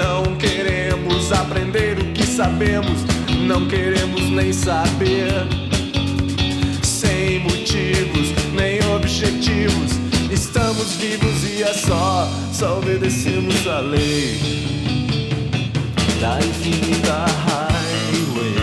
Não 0.00 0.34
queremos 0.36 1.30
aprender 1.30 1.98
o 1.98 2.12
que 2.14 2.24
sabemos, 2.26 3.04
não 3.46 3.68
queremos 3.68 4.30
nem 4.30 4.50
saber. 4.50 5.30
Sem 6.82 7.40
motivos 7.40 8.32
nem 8.54 8.80
objetivos, 8.94 9.92
estamos 10.30 10.94
vivos 10.94 11.44
e 11.44 11.62
é 11.62 11.74
só, 11.74 12.26
só 12.50 12.78
obedecemos 12.78 13.66
a 13.66 13.80
lei 13.80 14.38
da 16.18 16.38
infinita 16.38 17.26
highway. 17.44 18.54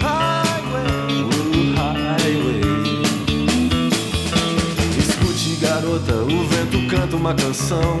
Highway, 0.00 1.34
highway. 1.76 2.62
Escute, 4.98 5.56
garota, 5.60 6.14
o 6.14 6.46
vento 6.48 6.88
canta 6.88 7.14
uma 7.14 7.34
canção. 7.34 8.00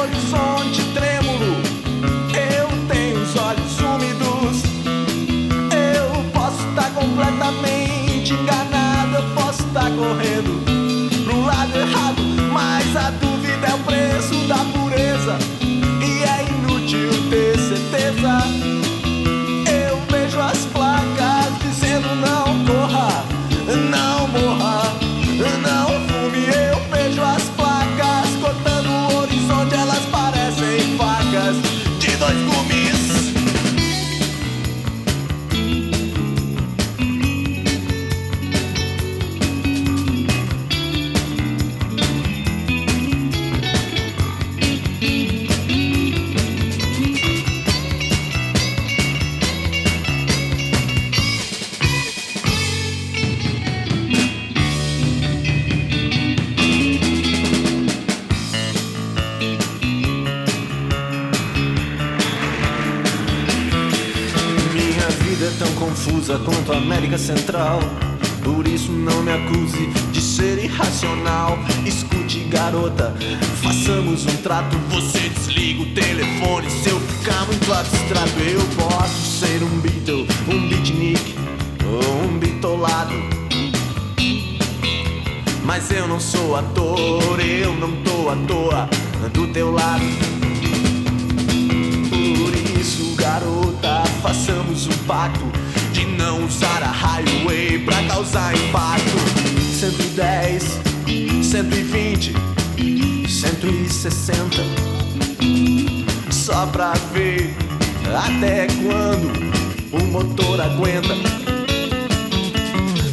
Horizonte 0.00 0.82
trêmulo. 0.94 1.56
Eu 2.34 2.68
tenho 2.88 3.22
os 3.22 3.36
olhos 3.36 3.78
úmidos. 3.80 4.62
Eu 5.70 6.24
posso 6.32 6.66
estar 6.68 6.90
completamente 6.94 8.32
enganado. 8.32 9.16
Eu 9.16 9.34
posso 9.34 9.62
estar 9.66 9.90
correndo 9.90 10.49
bitolado. 82.70 83.14
Mas 85.64 85.90
eu 85.90 86.06
não 86.06 86.20
sou 86.20 86.56
ator, 86.56 87.40
eu 87.40 87.74
não 87.74 87.90
tô 88.02 88.28
à 88.28 88.36
toa 88.46 88.88
do 89.32 89.46
teu 89.48 89.72
lado. 89.72 90.04
Por 92.10 92.80
isso, 92.80 93.14
garota, 93.16 94.04
façamos 94.22 94.86
um 94.86 95.04
pacto 95.06 95.44
de 95.92 96.06
não 96.06 96.44
usar 96.44 96.82
a 96.82 96.90
highway 96.90 97.78
pra 97.80 98.02
causar 98.04 98.54
impacto. 98.54 99.18
110, 99.78 100.80
120, 101.42 102.32
160. 103.28 104.56
Só 106.30 106.66
pra 106.66 106.92
ver 107.12 107.54
até 108.26 108.66
quando 108.66 109.30
o 109.92 110.00
motor 110.06 110.60
aguenta. 110.60 111.59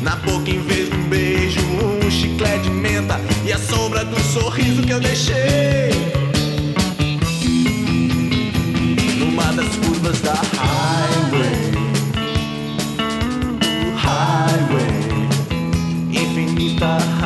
Na 0.07 0.15
boca, 0.15 0.49
em 0.49 0.61
vez 0.61 0.89
de 0.89 0.95
um 0.95 1.09
beijo, 1.09 1.59
um 1.59 2.09
chiclete 2.09 2.63
de 2.63 2.69
menta 2.69 3.19
e 3.45 3.51
a 3.51 3.57
sombra 3.57 4.05
do 4.05 4.17
sorriso 4.21 4.81
que 4.83 4.93
eu 4.93 5.01
deixei. 5.01 5.89
numa 9.19 9.51
das 9.51 9.67
curvas 9.75 10.21
da 10.21 10.33
highway. 10.61 11.73
Highway, 13.97 15.27
infinita 16.09 17.16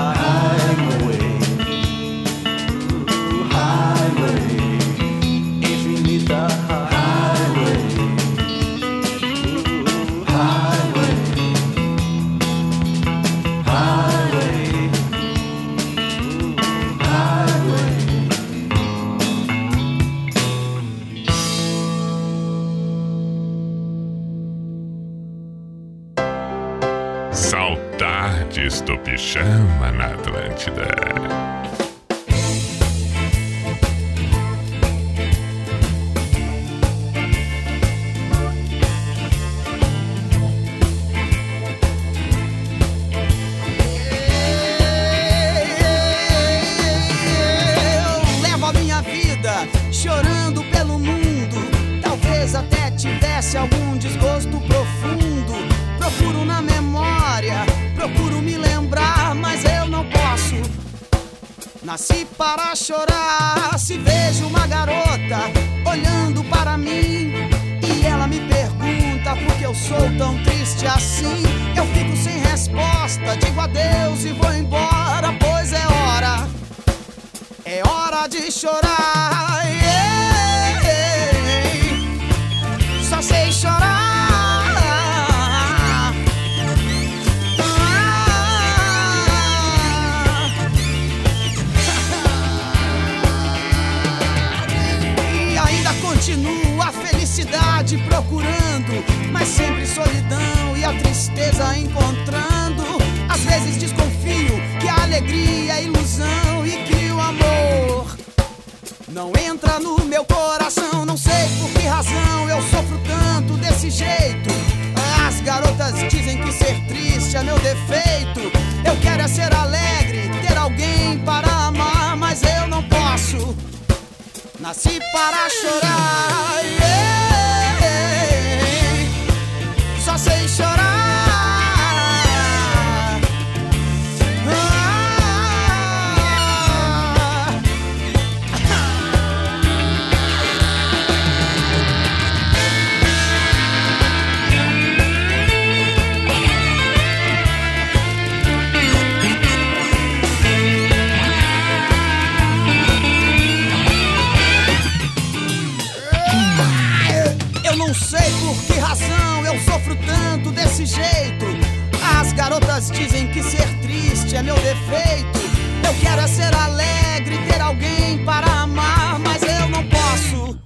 é 164.41 164.43
meu 164.43 164.55
defeito. 164.55 165.39
Eu 165.87 165.93
quero 166.01 166.21
é 166.21 166.27
ser 166.27 166.53
alegre, 166.55 167.37
ter 167.47 167.61
alguém 167.61 168.25
para 168.25 168.47
amar, 168.47 169.19
mas 169.19 169.41
eu 169.43 169.69
não 169.69 169.83
posso. 169.87 170.59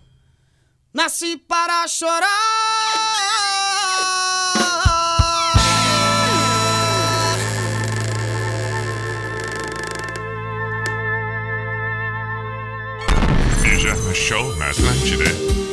Nasci 0.93 1.38
para 1.38 1.88
chorar. 1.88 2.26
Show 14.14 14.56
na 14.56 14.69
Atlântida. 14.69 15.65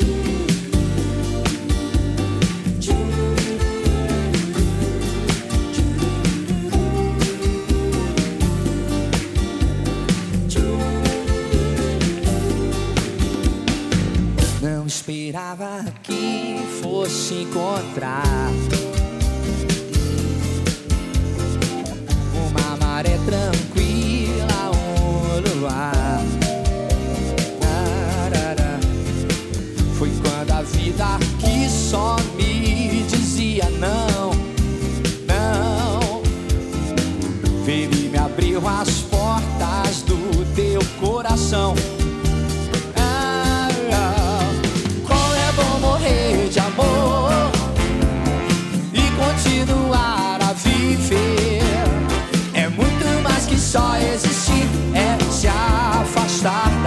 esperava 15.03 15.85
que 16.05 16.61
fosse 16.81 17.43
encontrar 17.43 18.23
uma 22.37 22.77
maré 22.77 23.19
tranquila, 23.27 24.71
um 24.71 25.59
luar. 25.59 26.23
Foi 29.99 30.11
quando 30.23 30.51
a 30.53 30.63
vida 30.63 31.19
que 31.41 31.69
só 31.69 32.17
me 32.37 33.03
dizia 33.09 33.69
não, 33.71 34.31
não, 35.27 36.23
veio 37.65 37.93
e 37.93 38.09
me 38.09 38.19
abriu 38.19 38.63
as 38.69 39.01
portas 39.01 40.03
do 40.03 40.55
teu 40.55 40.81
coração. 41.01 41.75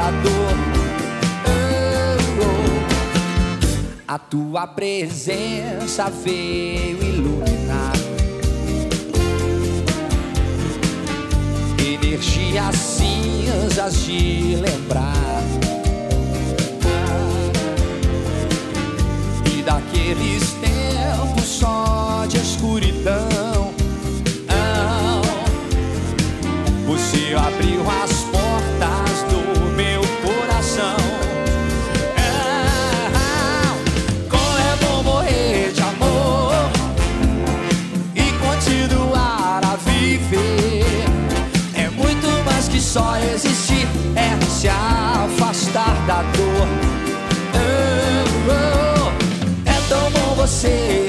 Oh, 0.07 0.11
oh. 2.39 2.83
A 4.07 4.19
tua 4.19 4.67
presença 4.67 6.11
veio 6.23 7.03
iluminar. 7.03 7.93
Energias 11.79 12.75
cinzas 12.75 14.05
de 14.05 14.57
lembrar. 14.57 15.41
E 19.51 19.63
daqueles 19.63 20.51
tempos 20.61 21.45
só 21.45 22.27
de 22.27 22.37
escuridão. 22.37 23.73
Oh, 24.51 25.21
você 26.85 27.33
abriu 27.33 27.81
as 28.03 28.24
se 44.65 44.69
afastar 44.69 45.95
da 46.07 46.23
dor. 46.23 46.67
Oh, 47.53 48.49
oh, 48.49 49.05
oh. 49.05 49.69
é 49.69 49.79
tão 49.87 50.09
bom 50.09 50.35
você 50.35 51.04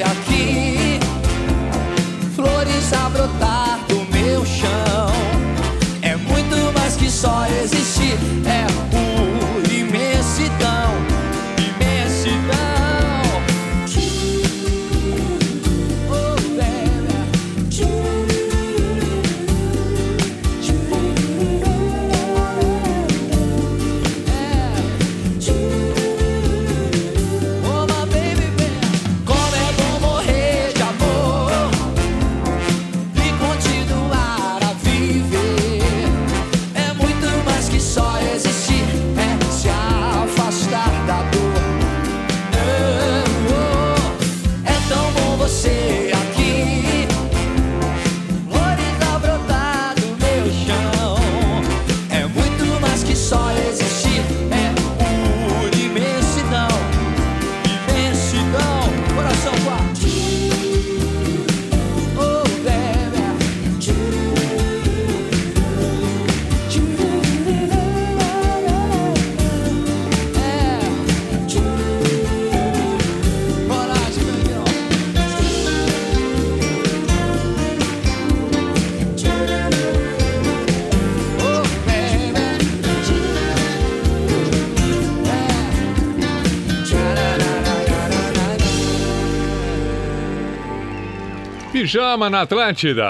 Pijama 91.86 92.28
na 92.28 92.40
Atlântida. 92.40 93.08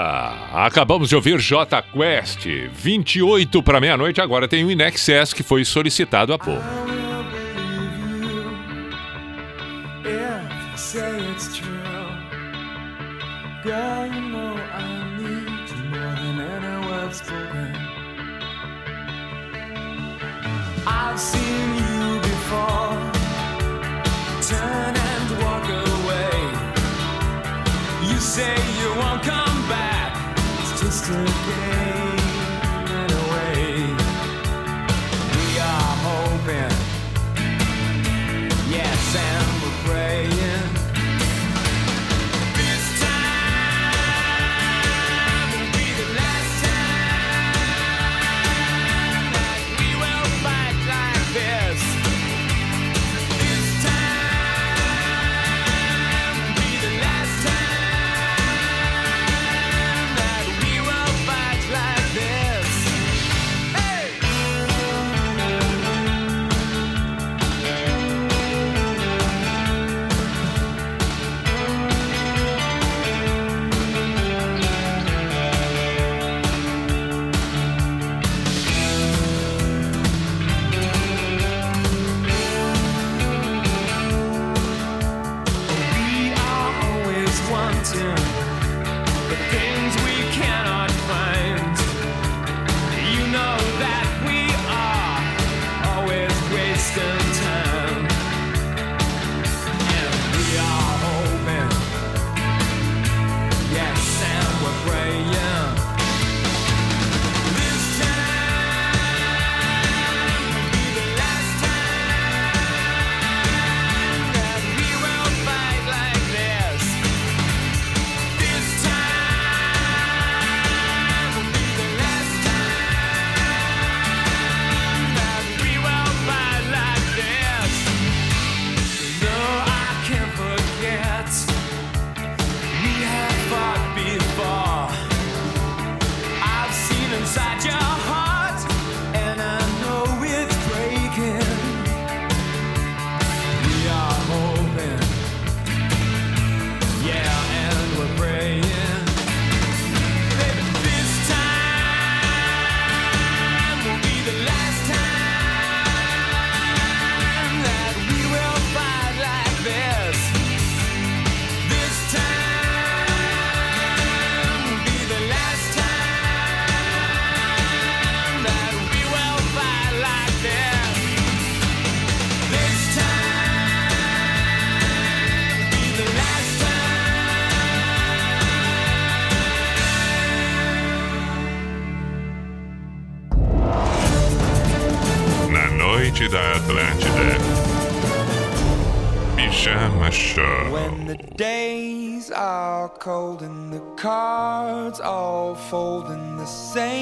Acabamos 0.53 1.09
de 1.09 1.15
ouvir 1.15 1.39
J 1.39 1.81
Quest, 1.81 2.45
28 2.75 3.63
para 3.63 3.81
meia-noite. 3.81 4.21
Agora 4.21 4.47
tem 4.47 4.63
o 4.63 4.69
Inexcess 4.69 5.33
que 5.33 5.41
foi 5.41 5.65
solicitado 5.65 6.31
há 6.31 6.37
pouco. 6.37 6.96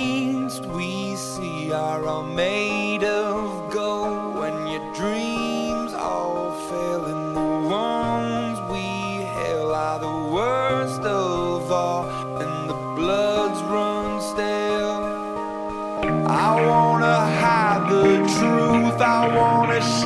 We 0.06 1.15
see 1.15 1.72
are 1.72 2.06
all 2.06 2.23
made 2.23 3.03
of 3.03 3.72
gold. 3.72 4.36
When 4.36 4.68
your 4.68 4.86
dreams 4.94 5.94
all 5.94 6.52
fail 6.69 7.06
in 7.06 7.34
the 7.34 7.49
wrongs 7.69 8.60
we 8.72 8.86
hail 9.36 9.72
are 9.73 9.99
the 9.99 10.18
worst 10.36 11.02
of 11.02 11.72
all, 11.72 12.03
and 12.41 12.69
the 12.69 12.80
bloods 12.99 13.60
run 13.73 14.22
stale. 14.32 15.03
I 16.27 16.49
wanna 16.69 17.18
hide 17.41 17.84
the 17.90 18.07
truth. 18.38 19.02
I 19.02 19.22
wanna. 19.36 20.05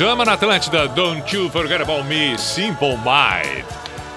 pijama 0.00 0.24
na 0.24 0.32
Atlântida. 0.32 0.88
Don't 0.88 1.36
you 1.36 1.50
forget 1.50 1.82
about 1.82 2.08
me, 2.08 2.38
Simple 2.38 2.96
Mind. 3.04 3.66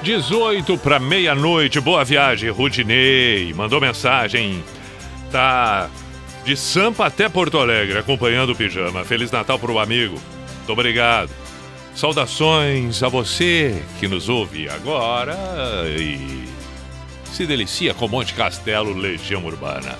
18 0.01 0.77
para 0.77 0.97
meia-noite, 0.97 1.81
boa 1.81 2.05
viagem, 2.05 2.49
Rudinei. 2.51 3.53
Mandou 3.53 3.81
mensagem. 3.81 4.63
Tá 5.29 5.89
de 6.45 6.55
Sampa 6.55 7.07
até 7.07 7.27
Porto 7.27 7.59
Alegre, 7.59 7.97
acompanhando 7.97 8.53
o 8.53 8.55
pijama. 8.55 9.03
Feliz 9.03 9.29
Natal 9.29 9.59
pro 9.59 9.77
amigo. 9.77 10.17
Muito 10.59 10.71
obrigado. 10.71 11.29
Saudações 11.93 13.03
a 13.03 13.09
você 13.09 13.83
que 13.99 14.07
nos 14.07 14.29
ouve 14.29 14.69
agora 14.69 15.35
e 15.99 16.45
se 17.25 17.45
delicia 17.45 17.93
com 17.93 18.07
Monte 18.07 18.33
Castelo, 18.33 18.93
Legião 18.93 19.43
Urbana. 19.43 19.97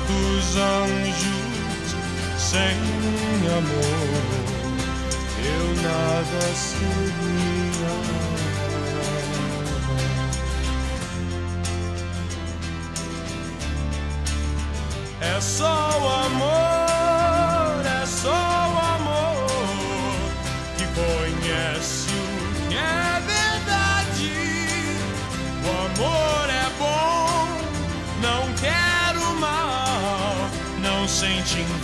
dos 0.00 0.56
anjos 0.56 1.96
sem 2.38 2.76
amor 3.56 4.46
eu 5.46 5.82
nada 5.82 6.54
seria. 6.54 7.96
É 15.20 15.40
só 15.40 15.90
o 16.00 16.08
amor. 16.26 16.95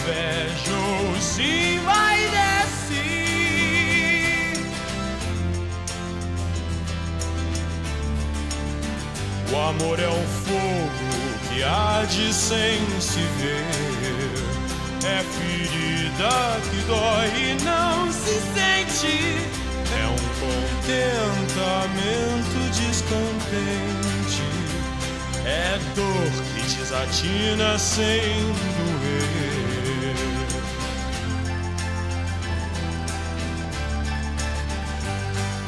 Inveja 0.03 0.75
ou 0.75 1.15
se 1.21 1.79
vai 1.85 2.19
descer. 2.31 3.03
O 9.53 9.57
amor 9.57 10.01
é 10.01 10.09
um 10.09 10.27
fogo 10.45 11.39
que 11.49 11.63
arde 11.63 12.33
sem 12.33 12.81
se 13.01 13.21
ver. 13.39 13.67
É 15.05 15.23
ferida 15.23 16.61
que 16.71 16.77
dói 16.87 17.29
e 17.51 17.55
não 17.65 18.13
se 18.13 18.41
sente. 18.55 19.17
É 19.93 20.07
um 20.07 20.17
contentamento 20.41 22.59
descontente. 22.73 24.47
É 25.45 25.77
dor 25.97 26.31
que 26.55 26.63
desatina 26.77 27.79
sem 27.79 28.23
doer. 28.23 29.02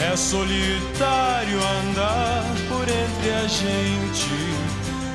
É 0.00 0.16
solitário 0.16 1.58
andar 1.80 2.44
por 2.68 2.82
entre 2.88 3.30
a 3.32 3.48
gente. 3.48 4.48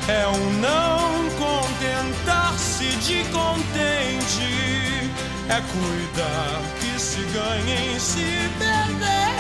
É 0.10 0.28
o 0.28 0.38
não 0.60 1.30
contentar-se 1.40 2.86
de 2.98 3.24
contente. 3.32 5.10
É 5.48 5.62
cuidar 5.72 6.62
que 6.80 7.00
se 7.00 7.22
ganha 7.32 7.94
em 7.94 8.00
se 8.00 8.50
perder. 8.60 9.34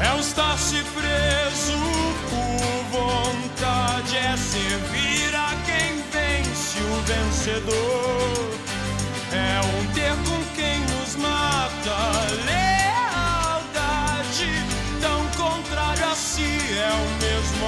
É 0.00 0.12
o 0.14 0.20
estar-se 0.20 0.82
preso 0.82 1.78
por 2.28 2.98
vontade. 2.98 4.16
É 4.18 4.36
servir 4.36 5.34
a 5.34 5.54
quem 5.64 6.02
vence 6.12 6.78
o 6.78 7.00
vencedor. 7.06 8.50
É 9.32 9.60
um 9.78 9.92
ter 9.94 10.14
com 10.28 10.44
quem 10.54 10.80
nos 10.80 11.16
mata. 11.16 12.73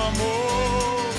Amor. 0.07 1.11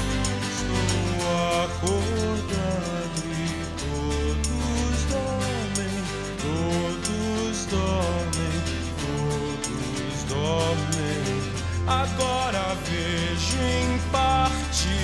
Estou 0.50 1.20
acordado 1.66 3.22
e 3.26 3.66
todos 3.84 4.98
dormem, 5.12 5.96
todos 6.42 7.66
dormem, 7.66 8.56
todos 9.04 10.24
dormem. 10.30 11.26
Agora 11.88 12.76
vejo 12.86 13.58
em 13.58 14.00
parte, 14.12 14.98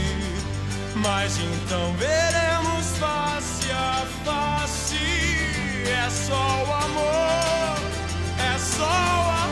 mas 0.96 1.38
então 1.38 1.94
veremos 1.98 2.86
face 2.98 3.72
a 3.72 4.06
face. 4.24 4.98
É 5.86 6.10
só 6.10 6.34
o 6.34 6.74
amor, 6.74 7.78
é 8.40 8.58
só 8.58 8.84
o 8.84 9.30
amor 9.30 9.43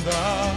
Ainda 0.00 0.54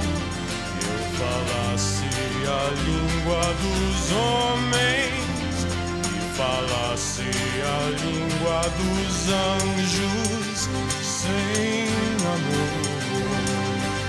que 0.80 0.86
eu 0.86 1.00
falasse 1.18 2.08
a 2.48 2.64
língua 2.86 3.44
dos 3.62 4.12
homens 4.14 5.56
e 6.08 6.18
falasse 6.38 7.28
a 7.62 7.78
língua 7.90 8.62
dos 8.78 9.16
anjos, 9.30 10.70
sem 11.02 11.88
amor 12.26 12.84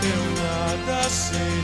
eu 0.04 0.22
nada 0.42 1.08
seria. 1.10 1.54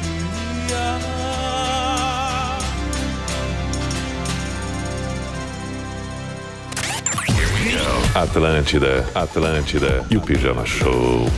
Atlântida, 8.15 9.07
Atlântida 9.15 10.05
e 10.11 10.17
o 10.17 10.21
Pijama 10.21 10.67
Show. 10.67 11.31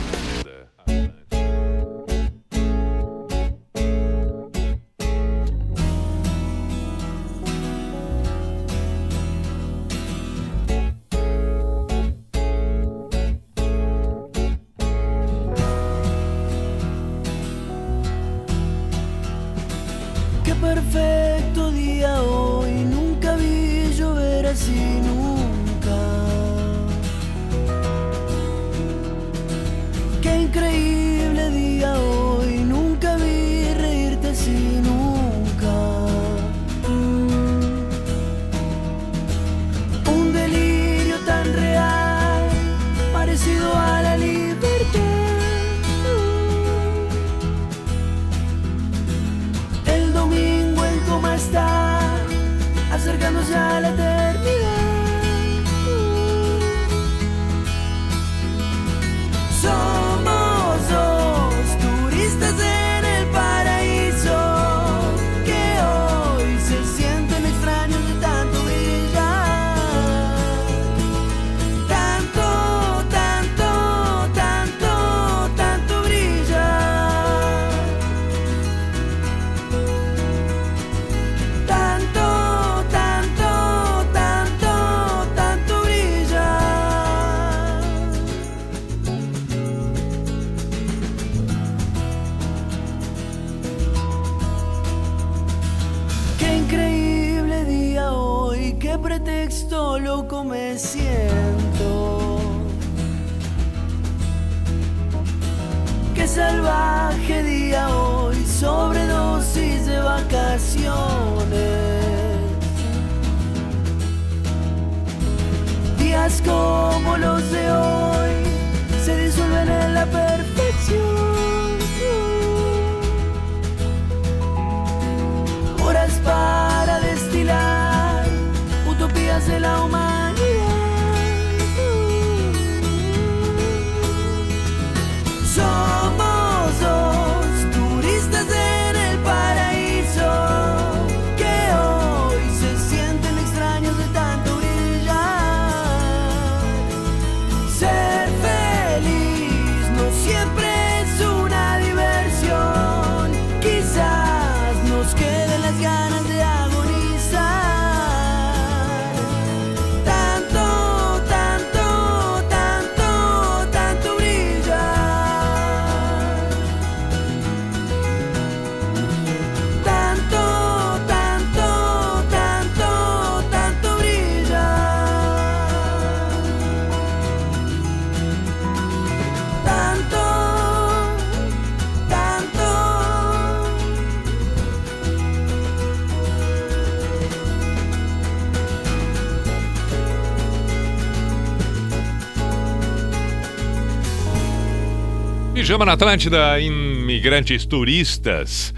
Pijama 195.53 195.85
na 195.85 195.93
Atlântida, 195.93 196.59
imigrantes 196.59 197.63
turistas. 197.63 198.73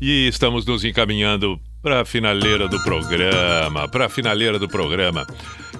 E 0.00 0.26
estamos 0.26 0.66
nos 0.66 0.84
encaminhando 0.84 1.58
para 1.80 2.00
a 2.00 2.04
finaleira 2.04 2.66
do 2.66 2.82
programa. 2.82 3.86
Para 3.88 4.06
a 4.06 4.08
finaleira 4.08 4.58
do 4.58 4.68
programa. 4.68 5.24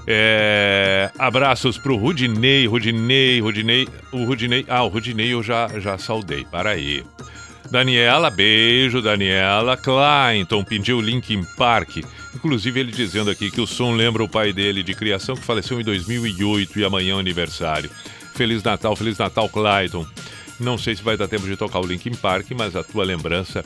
É, 0.06 1.10
abraços 1.18 1.81
o 1.85 1.97
Rudinei, 1.97 2.64
Rudinei, 2.68 3.40
Rudinei. 3.40 3.89
O 4.12 4.24
Rudinei. 4.24 4.64
Ah, 4.68 4.85
o 4.85 4.89
Rudinei 4.89 5.35
eu 5.35 5.43
já, 5.43 5.68
já 5.81 5.98
saudei. 5.98 6.44
Para 6.44 6.70
aí. 6.70 7.02
Daniela, 7.68 8.31
beijo, 8.31 9.02
Daniela. 9.02 9.77
Clayton 9.77 10.62
pediu 10.62 11.01
Linkin 11.01 11.43
Park. 11.56 11.97
Inclusive 12.36 12.78
ele 12.78 12.93
dizendo 12.93 13.31
aqui 13.31 13.51
que 13.51 13.60
o 13.60 13.66
som 13.66 13.97
lembra 13.97 14.23
o 14.23 14.28
pai 14.28 14.52
dele 14.52 14.85
de 14.85 14.94
criação 14.94 15.35
que 15.35 15.43
faleceu 15.43 15.81
em 15.81 15.85
2008 15.85 16.78
e 16.78 16.85
amanhã 16.85 17.16
é 17.16 17.20
aniversário. 17.20 17.90
Feliz 18.36 18.62
Natal, 18.62 18.94
Feliz 18.94 19.18
Natal, 19.18 19.48
Clayton. 19.48 20.06
Não 20.60 20.78
sei 20.78 20.94
se 20.94 21.02
vai 21.02 21.16
dar 21.16 21.28
tempo 21.28 21.46
de 21.46 21.56
tocar 21.56 21.80
o 21.80 21.86
Linkin 21.86 22.14
Park, 22.14 22.50
mas 22.56 22.76
a 22.76 22.84
tua 22.84 23.04
lembrança 23.04 23.64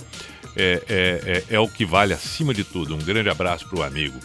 é, 0.56 0.82
é, 0.88 1.44
é, 1.50 1.54
é 1.56 1.60
o 1.60 1.68
que 1.68 1.84
vale 1.84 2.12
acima 2.12 2.54
de 2.54 2.64
tudo. 2.64 2.94
Um 2.94 2.98
grande 2.98 3.28
abraço 3.28 3.68
pro 3.68 3.82
amigo. 3.82 4.18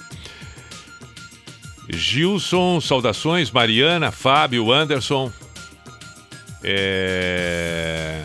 Gilson, 1.89 2.81
saudações. 2.81 3.51
Mariana, 3.51 4.11
Fábio, 4.11 4.71
Anderson. 4.71 5.31
É, 6.63 8.23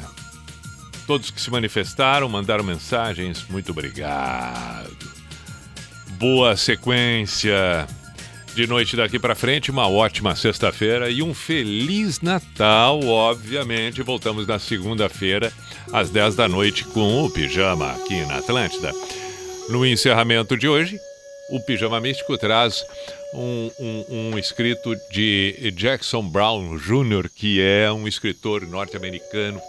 Todos 1.07 1.31
que 1.31 1.41
se 1.41 1.51
manifestaram, 1.51 2.29
mandaram 2.29 2.65
mensagens. 2.65 3.45
Muito 3.51 3.73
obrigado. 3.73 4.97
Boa 6.19 6.57
sequência 6.57 7.87
de 8.55 8.67
noite 8.67 8.97
daqui 8.97 9.19
para 9.19 9.35
frente, 9.35 9.71
uma 9.71 9.89
ótima 9.89 10.35
sexta-feira 10.35 11.11
e 11.11 11.23
um 11.23 11.33
feliz 11.33 12.21
Natal, 12.21 13.01
obviamente. 13.05 14.03
Voltamos 14.03 14.47
na 14.47 14.59
segunda-feira, 14.59 15.53
às 15.93 16.11
10 16.11 16.35
da 16.35 16.49
noite, 16.49 16.85
com 16.85 17.25
o 17.25 17.31
Pijama 17.31 17.93
aqui 17.93 18.25
na 18.27 18.39
Atlântida. 18.39 18.93
No 19.69 19.87
encerramento 19.87 20.57
de 20.57 20.69
hoje, 20.69 20.99
o 21.51 21.61
Pijama 21.61 22.01
Místico 22.01 22.37
traz 22.37 22.85
um, 23.35 23.71
um, 23.79 24.05
um 24.09 24.39
escrito 24.39 24.95
de 25.11 25.73
Jackson 25.77 26.23
Brown 26.23 26.77
Jr., 26.77 27.31
que 27.35 27.61
é 27.61 27.91
um 27.93 28.07
escritor 28.09 28.67
norte-americano. 28.67 29.61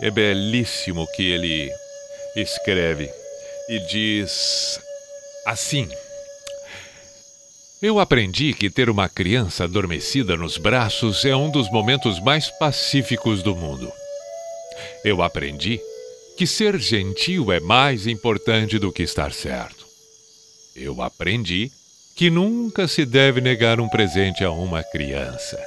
É 0.00 0.10
belíssimo 0.10 1.02
o 1.02 1.12
que 1.12 1.22
ele 1.22 1.70
escreve 2.36 3.08
e 3.68 3.78
diz 3.86 4.80
assim. 5.46 5.88
Eu 7.82 7.98
aprendi 7.98 8.54
que 8.54 8.70
ter 8.70 8.88
uma 8.88 9.08
criança 9.08 9.64
adormecida 9.64 10.36
nos 10.36 10.56
braços 10.56 11.24
é 11.24 11.34
um 11.34 11.50
dos 11.50 11.68
momentos 11.68 12.20
mais 12.20 12.48
pacíficos 12.48 13.42
do 13.42 13.56
mundo. 13.56 13.90
Eu 15.04 15.20
aprendi 15.20 15.80
que 16.38 16.46
ser 16.46 16.78
gentil 16.78 17.50
é 17.50 17.58
mais 17.58 18.06
importante 18.06 18.78
do 18.78 18.92
que 18.92 19.02
estar 19.02 19.32
certo. 19.32 19.84
Eu 20.76 21.02
aprendi 21.02 21.72
que 22.14 22.30
nunca 22.30 22.86
se 22.86 23.04
deve 23.04 23.40
negar 23.40 23.80
um 23.80 23.88
presente 23.88 24.44
a 24.44 24.52
uma 24.52 24.84
criança. 24.84 25.60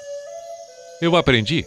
Eu 1.01 1.17
aprendi 1.17 1.65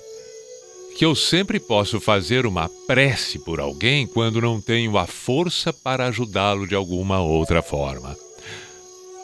que 0.97 1.05
eu 1.05 1.15
sempre 1.15 1.61
posso 1.61 2.01
fazer 2.01 2.47
uma 2.47 2.71
prece 2.87 3.39
por 3.41 3.61
alguém 3.61 4.07
quando 4.07 4.41
não 4.41 4.63
tenho 4.63 4.97
a 4.97 5.07
força 5.07 5.75
para 5.75 6.07
ajudá-lo 6.07 6.67
de 6.67 6.75
alguma 6.75 7.21
outra 7.21 7.61
forma. 7.61 8.17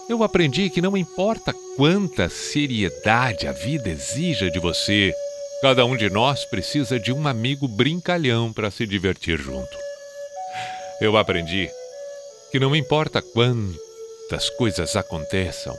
Eu 0.09 0.23
aprendi 0.23 0.69
que 0.69 0.83
não 0.83 0.97
importa 0.97 1.55
quanta 1.77 2.29
seriedade 2.29 3.47
a 3.47 3.53
vida 3.53 3.89
exija 3.89 4.51
de 4.51 4.59
você, 4.59 5.15
cada 5.63 5.85
um 5.87 5.97
de 5.97 6.11
nós 6.11 6.45
precisa 6.45 7.01
de 7.01 7.11
um 7.11 7.27
amigo 7.27 7.67
brincalhão 7.67 8.53
para 8.53 8.71
se 8.71 8.87
divertir 8.87 9.41
junto. 9.41 9.77
Eu 11.01 11.17
aprendi 11.17 11.71
que 12.53 12.61
não 12.61 12.77
importa 12.77 13.23
quantas 13.23 14.51
coisas 14.59 14.95
aconteçam, 14.95 15.75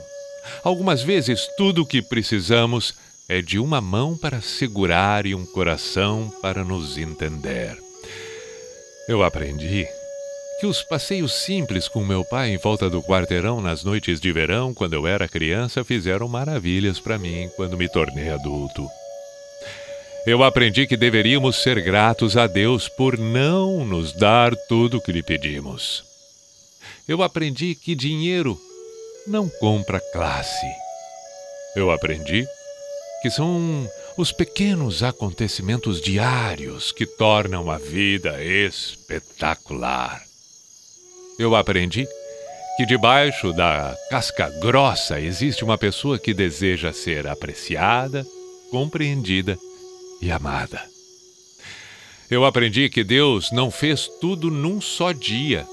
algumas 0.64 1.02
vezes 1.02 1.48
tudo 1.56 1.82
o 1.82 1.86
que 1.86 2.02
precisamos 2.02 2.94
é 3.28 3.40
de 3.40 3.60
uma 3.60 3.80
mão 3.80 4.18
para 4.18 4.40
segurar 4.40 5.24
e 5.24 5.36
um 5.36 5.46
coração 5.46 6.32
para 6.42 6.64
nos 6.64 6.98
entender. 6.98 7.78
Eu 9.08 9.22
aprendi 9.22 9.86
que 10.58 10.66
os 10.66 10.82
passeios 10.82 11.32
simples 11.32 11.86
com 11.86 12.04
meu 12.04 12.24
pai 12.24 12.50
em 12.50 12.56
volta 12.56 12.88
do 12.88 13.02
quarteirão 13.02 13.60
nas 13.60 13.84
noites 13.84 14.20
de 14.20 14.32
verão, 14.32 14.72
quando 14.72 14.94
eu 14.94 15.06
era 15.06 15.28
criança, 15.28 15.84
fizeram 15.84 16.26
maravilhas 16.28 16.98
para 16.98 17.18
mim 17.18 17.50
quando 17.56 17.76
me 17.76 17.88
tornei 17.88 18.30
adulto. 18.30 18.88
Eu 20.26 20.42
aprendi 20.42 20.86
que 20.86 20.96
deveríamos 20.96 21.62
ser 21.62 21.80
gratos 21.82 22.36
a 22.36 22.46
Deus 22.46 22.88
por 22.88 23.16
não 23.16 23.84
nos 23.84 24.12
dar 24.12 24.56
tudo 24.68 24.96
o 24.96 25.00
que 25.00 25.12
lhe 25.12 25.22
pedimos. 25.22 26.02
Eu 27.06 27.22
aprendi 27.22 27.76
que 27.76 27.94
dinheiro 27.94 28.58
não 29.26 29.48
compra 29.48 30.00
classe. 30.12 30.66
Eu 31.76 31.92
aprendi 31.92 32.44
que 33.22 33.30
são 33.30 33.88
os 34.16 34.32
pequenos 34.32 35.02
acontecimentos 35.02 36.00
diários 36.00 36.90
que 36.90 37.06
tornam 37.06 37.70
a 37.70 37.78
vida 37.78 38.42
espetacular. 38.42 40.25
Eu 41.38 41.54
aprendi 41.54 42.06
que 42.76 42.86
debaixo 42.86 43.52
da 43.52 43.96
casca 44.10 44.48
grossa 44.60 45.20
existe 45.20 45.64
uma 45.64 45.78
pessoa 45.78 46.18
que 46.18 46.34
deseja 46.34 46.92
ser 46.92 47.26
apreciada, 47.26 48.26
compreendida 48.70 49.58
e 50.20 50.30
amada. 50.30 50.82
Eu 52.30 52.44
aprendi 52.44 52.88
que 52.88 53.04
Deus 53.04 53.52
não 53.52 53.70
fez 53.70 54.08
tudo 54.20 54.50
num 54.50 54.80
só 54.80 55.12
dia, 55.12 55.66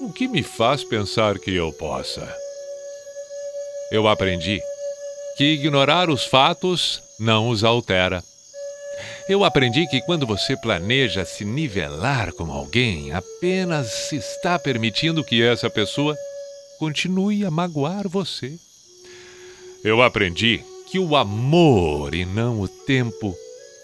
o 0.00 0.12
que 0.12 0.26
me 0.26 0.42
faz 0.42 0.82
pensar 0.82 1.38
que 1.38 1.54
eu 1.54 1.72
possa. 1.72 2.34
Eu 3.90 4.08
aprendi 4.08 4.60
que 5.36 5.44
ignorar 5.44 6.10
os 6.10 6.24
fatos 6.24 7.00
não 7.18 7.48
os 7.48 7.62
altera. 7.62 8.22
Eu 9.28 9.44
aprendi 9.44 9.86
que 9.86 10.00
quando 10.02 10.26
você 10.26 10.56
planeja 10.56 11.24
se 11.24 11.44
nivelar 11.44 12.32
com 12.32 12.50
alguém, 12.50 13.12
apenas 13.12 13.90
se 13.90 14.16
está 14.16 14.58
permitindo 14.58 15.24
que 15.24 15.42
essa 15.42 15.70
pessoa 15.70 16.16
continue 16.78 17.44
a 17.44 17.50
magoar 17.50 18.08
você. 18.08 18.58
Eu 19.82 20.02
aprendi 20.02 20.62
que 20.90 20.98
o 20.98 21.16
amor 21.16 22.14
e 22.14 22.24
não 22.24 22.60
o 22.60 22.68
tempo 22.68 23.36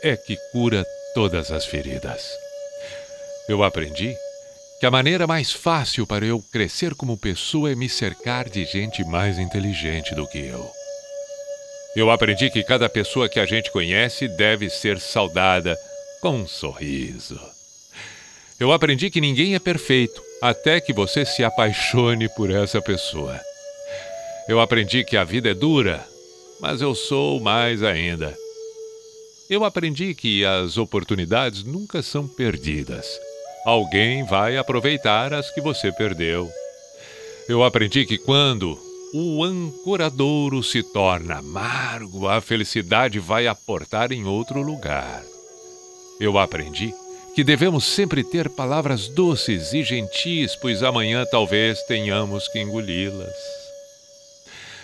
é 0.02 0.16
que 0.16 0.36
cura 0.52 0.84
todas 1.14 1.50
as 1.50 1.66
feridas. 1.66 2.22
Eu 3.48 3.62
aprendi 3.62 4.14
que 4.78 4.86
a 4.86 4.90
maneira 4.90 5.26
mais 5.26 5.52
fácil 5.52 6.06
para 6.06 6.24
eu 6.24 6.42
crescer 6.50 6.94
como 6.94 7.18
pessoa 7.18 7.70
é 7.70 7.74
me 7.74 7.88
cercar 7.88 8.48
de 8.48 8.64
gente 8.64 9.04
mais 9.04 9.38
inteligente 9.38 10.14
do 10.14 10.26
que 10.26 10.38
eu. 10.38 10.79
Eu 11.96 12.08
aprendi 12.08 12.48
que 12.50 12.62
cada 12.62 12.88
pessoa 12.88 13.28
que 13.28 13.40
a 13.40 13.46
gente 13.46 13.70
conhece 13.72 14.28
deve 14.28 14.70
ser 14.70 15.00
saudada 15.00 15.76
com 16.20 16.36
um 16.36 16.46
sorriso. 16.46 17.40
Eu 18.60 18.70
aprendi 18.70 19.10
que 19.10 19.20
ninguém 19.20 19.56
é 19.56 19.58
perfeito 19.58 20.22
até 20.40 20.80
que 20.80 20.92
você 20.92 21.24
se 21.24 21.42
apaixone 21.42 22.28
por 22.36 22.50
essa 22.50 22.80
pessoa. 22.80 23.40
Eu 24.48 24.60
aprendi 24.60 25.04
que 25.04 25.16
a 25.16 25.24
vida 25.24 25.50
é 25.50 25.54
dura, 25.54 26.06
mas 26.60 26.80
eu 26.80 26.94
sou 26.94 27.40
mais 27.40 27.82
ainda. 27.82 28.36
Eu 29.48 29.64
aprendi 29.64 30.14
que 30.14 30.44
as 30.44 30.78
oportunidades 30.78 31.64
nunca 31.64 32.02
são 32.02 32.28
perdidas. 32.28 33.06
Alguém 33.64 34.24
vai 34.24 34.56
aproveitar 34.56 35.34
as 35.34 35.50
que 35.50 35.60
você 35.60 35.90
perdeu. 35.90 36.48
Eu 37.48 37.64
aprendi 37.64 38.06
que 38.06 38.16
quando 38.16 38.78
o 39.12 39.42
ancoradouro 39.42 40.62
se 40.62 40.82
torna 40.82 41.38
amargo, 41.38 42.28
a 42.28 42.40
felicidade 42.40 43.18
vai 43.18 43.46
aportar 43.46 44.12
em 44.12 44.24
outro 44.24 44.62
lugar. 44.62 45.22
Eu 46.20 46.38
aprendi 46.38 46.94
que 47.34 47.42
devemos 47.42 47.84
sempre 47.84 48.22
ter 48.22 48.48
palavras 48.48 49.08
doces 49.08 49.72
e 49.72 49.82
gentis, 49.82 50.54
pois 50.56 50.82
amanhã 50.82 51.24
talvez 51.30 51.82
tenhamos 51.84 52.46
que 52.48 52.60
engoli-las. 52.60 53.34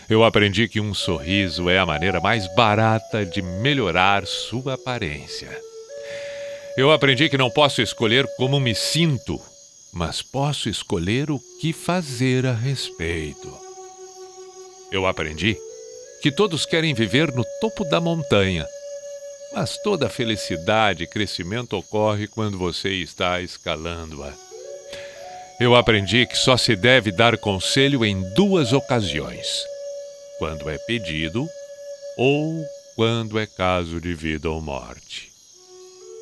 Eu 0.08 0.24
aprendi 0.24 0.68
que 0.68 0.80
um 0.80 0.94
sorriso 0.94 1.68
é 1.68 1.78
a 1.78 1.86
maneira 1.86 2.20
mais 2.20 2.52
barata 2.54 3.24
de 3.24 3.42
melhorar 3.42 4.26
sua 4.26 4.74
aparência. 4.74 5.50
Eu 6.76 6.92
aprendi 6.92 7.28
que 7.28 7.38
não 7.38 7.50
posso 7.50 7.82
escolher 7.82 8.26
como 8.36 8.60
me 8.60 8.74
sinto, 8.74 9.40
mas 9.92 10.22
posso 10.22 10.68
escolher 10.68 11.30
o 11.30 11.40
que 11.60 11.72
fazer 11.72 12.46
a 12.46 12.52
respeito. 12.52 13.65
Eu 14.90 15.06
aprendi 15.06 15.56
que 16.22 16.30
todos 16.30 16.64
querem 16.64 16.94
viver 16.94 17.32
no 17.32 17.44
topo 17.60 17.84
da 17.84 18.00
montanha, 18.00 18.66
mas 19.52 19.76
toda 19.78 20.08
felicidade 20.08 21.04
e 21.04 21.06
crescimento 21.06 21.76
ocorre 21.76 22.28
quando 22.28 22.58
você 22.58 22.90
está 22.90 23.40
escalando-a. 23.40 24.32
Eu 25.58 25.74
aprendi 25.74 26.26
que 26.26 26.36
só 26.36 26.56
se 26.56 26.76
deve 26.76 27.10
dar 27.10 27.36
conselho 27.38 28.04
em 28.04 28.22
duas 28.34 28.72
ocasiões: 28.72 29.46
quando 30.38 30.68
é 30.68 30.78
pedido 30.78 31.48
ou 32.16 32.64
quando 32.94 33.38
é 33.38 33.46
caso 33.46 34.00
de 34.00 34.14
vida 34.14 34.50
ou 34.50 34.60
morte. 34.60 35.32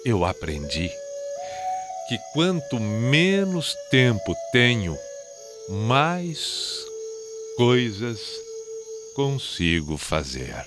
Eu 0.04 0.24
aprendi 0.24 0.90
que 2.08 2.18
quanto 2.32 2.78
menos 2.78 3.74
tempo 3.90 4.34
tenho, 4.52 4.96
mais 5.68 6.84
coisas 7.56 8.43
consigo 9.14 9.96
fazer. 9.96 10.66